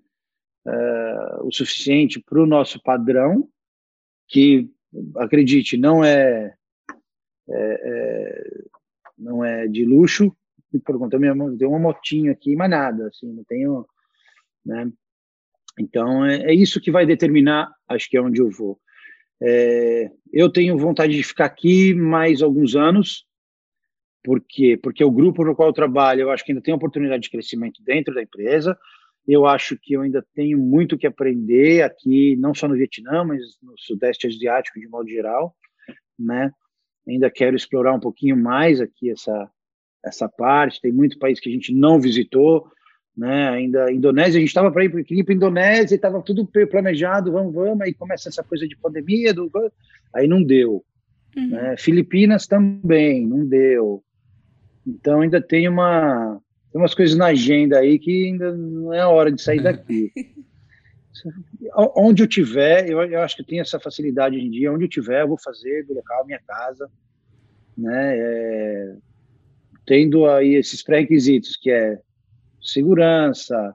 [0.67, 3.49] uh, o suficiente para o nosso padrão,
[4.33, 4.69] que
[5.17, 6.55] acredite não é,
[7.49, 8.45] é, é
[9.19, 10.35] não é de luxo
[10.85, 13.87] por conta minha tem uma motinha aqui mas nada assim não tenho
[14.65, 14.91] né
[15.79, 18.81] então é, é isso que vai determinar acho que é onde eu vou
[19.41, 23.27] é, eu tenho vontade de ficar aqui mais alguns anos
[24.25, 24.79] por quê?
[24.81, 27.83] Porque o grupo no qual eu trabalho, eu acho que ainda tem oportunidade de crescimento
[27.83, 28.79] dentro da empresa.
[29.27, 33.41] Eu acho que eu ainda tenho muito que aprender aqui, não só no Vietnã, mas
[33.63, 35.55] no Sudeste Asiático de modo geral,
[36.19, 36.51] né?
[37.07, 39.51] Ainda quero explorar um pouquinho mais aqui essa
[40.05, 40.81] essa parte.
[40.81, 42.67] Tem muito país que a gente não visitou,
[43.17, 43.49] né?
[43.51, 47.55] Ainda a Indonésia, a gente estava para ir para a Indonésia, estava tudo planejado, vamos,
[47.55, 49.49] vamos, aí começa essa coisa de pandemia, do,
[50.13, 50.85] aí não deu,
[51.37, 51.49] Uhum.
[51.49, 51.77] Né?
[51.79, 54.03] Filipinas também, não deu.
[54.87, 56.41] Então ainda tem uma
[56.73, 60.11] tem umas coisas na agenda aí que ainda não é a hora de sair daqui.
[61.95, 64.85] onde eu tiver, eu, eu, acho que eu tenho essa facilidade hoje em dia, onde
[64.85, 66.91] eu tiver, eu vou fazer do local minha casa,
[67.77, 68.19] né?
[68.19, 68.97] É,
[69.87, 72.01] tendo aí esses pré-requisitos, que é
[72.63, 73.75] segurança,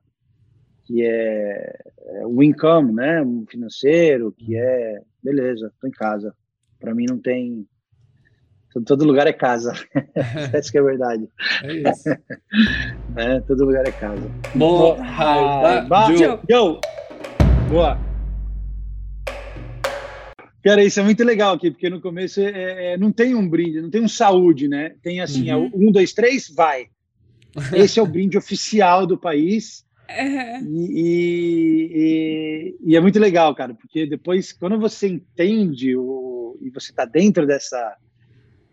[0.85, 6.33] que é, é o income, né, financeiro, que é, beleza, tô em casa.
[6.79, 7.67] Para mim não tem
[8.85, 9.73] todo lugar é casa.
[10.53, 11.27] Essa que é a verdade.
[11.63, 12.09] É isso.
[13.15, 14.29] é, todo lugar é casa.
[14.55, 14.97] Boa.
[16.11, 16.39] Yo.
[16.49, 16.79] Yo.
[17.69, 18.07] Boa.
[20.63, 23.81] Cara, isso é muito legal aqui, porque no começo é, é, não tem um brinde,
[23.81, 24.95] não tem um saúde, né?
[25.01, 25.69] Tem assim, uhum.
[25.73, 26.87] é, um, dois, três, vai.
[27.73, 29.85] Esse é o brinde oficial do país.
[30.09, 30.87] Uhum.
[30.89, 36.91] E, e, e, é muito legal, cara, porque depois, quando você entende o, e você
[36.91, 37.95] está dentro dessa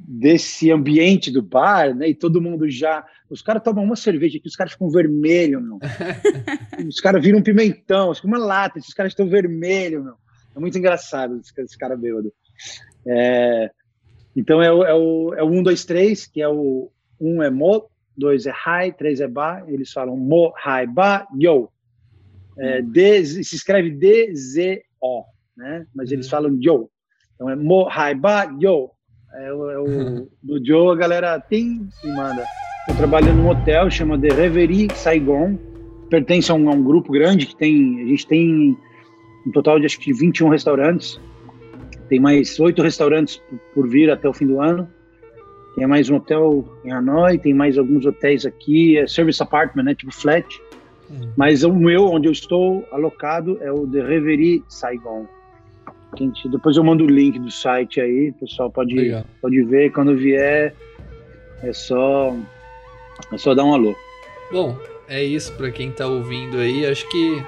[0.07, 2.09] desse ambiente do bar, né?
[2.09, 3.05] E todo mundo já.
[3.31, 5.79] Os caras tomam uma cerveja aqui, os caras ficam vermelhos, meu.
[6.87, 10.15] os caras viram um pimentão, uma lata, esses caras estão vermelhos, meu.
[10.55, 12.33] É muito engraçado esse, esse cara bêbado.
[13.07, 13.71] É,
[14.37, 16.91] então é o, é, o, é o 1, 2, 3, que é o
[17.21, 21.27] 1 um é mo, 2 é high, 3 é ba, eles falam mo, high, ba,
[21.35, 21.71] yo.
[22.57, 25.25] É, D, se escreve D-Z-O,
[25.57, 25.87] né?
[25.93, 26.31] Mas eles uhum.
[26.31, 26.91] falam yo.
[27.35, 28.94] Então é mo, high, ba, yo.
[29.37, 32.45] É, o, é o do Joe, a galera tem e manda.
[32.89, 35.59] Eu trabalho num hotel, chama The Reverie Saigon,
[36.11, 38.77] pertence a um, a um grupo grande que tem, a gente tem
[39.47, 41.21] um total de acho que 21 restaurantes.
[42.09, 43.43] Tem mais oito restaurantes
[43.75, 44.89] por vir até o fim do ano.
[45.75, 49.95] Tem mais um hotel em Hanoi, tem mais alguns hotéis aqui, é service apartment, né,
[49.95, 50.47] tipo flat.
[51.11, 51.33] Hum.
[51.37, 55.27] Mas o meu, onde eu estou alocado, é o The Reverie Saigon.
[56.51, 58.95] Depois eu mando o link do site aí, o pessoal pode,
[59.41, 59.91] pode ver.
[59.93, 60.75] Quando vier,
[61.63, 62.37] é só,
[63.33, 63.95] é só dar um alô.
[64.53, 64.77] Bom,
[65.09, 66.87] é isso para quem tá ouvindo aí.
[66.87, 67.43] Acho que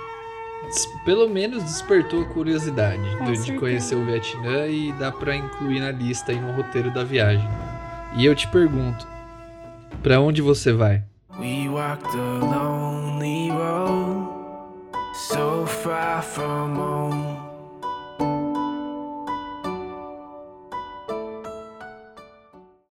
[1.04, 5.90] pelo menos despertou a curiosidade do, de conhecer o Vietnã e dá para incluir na
[5.90, 7.48] lista aí no roteiro da viagem.
[8.16, 9.06] E eu te pergunto,
[10.02, 11.02] para onde você vai?
[11.38, 14.26] We walked a lonely road,
[15.14, 17.25] so far from home.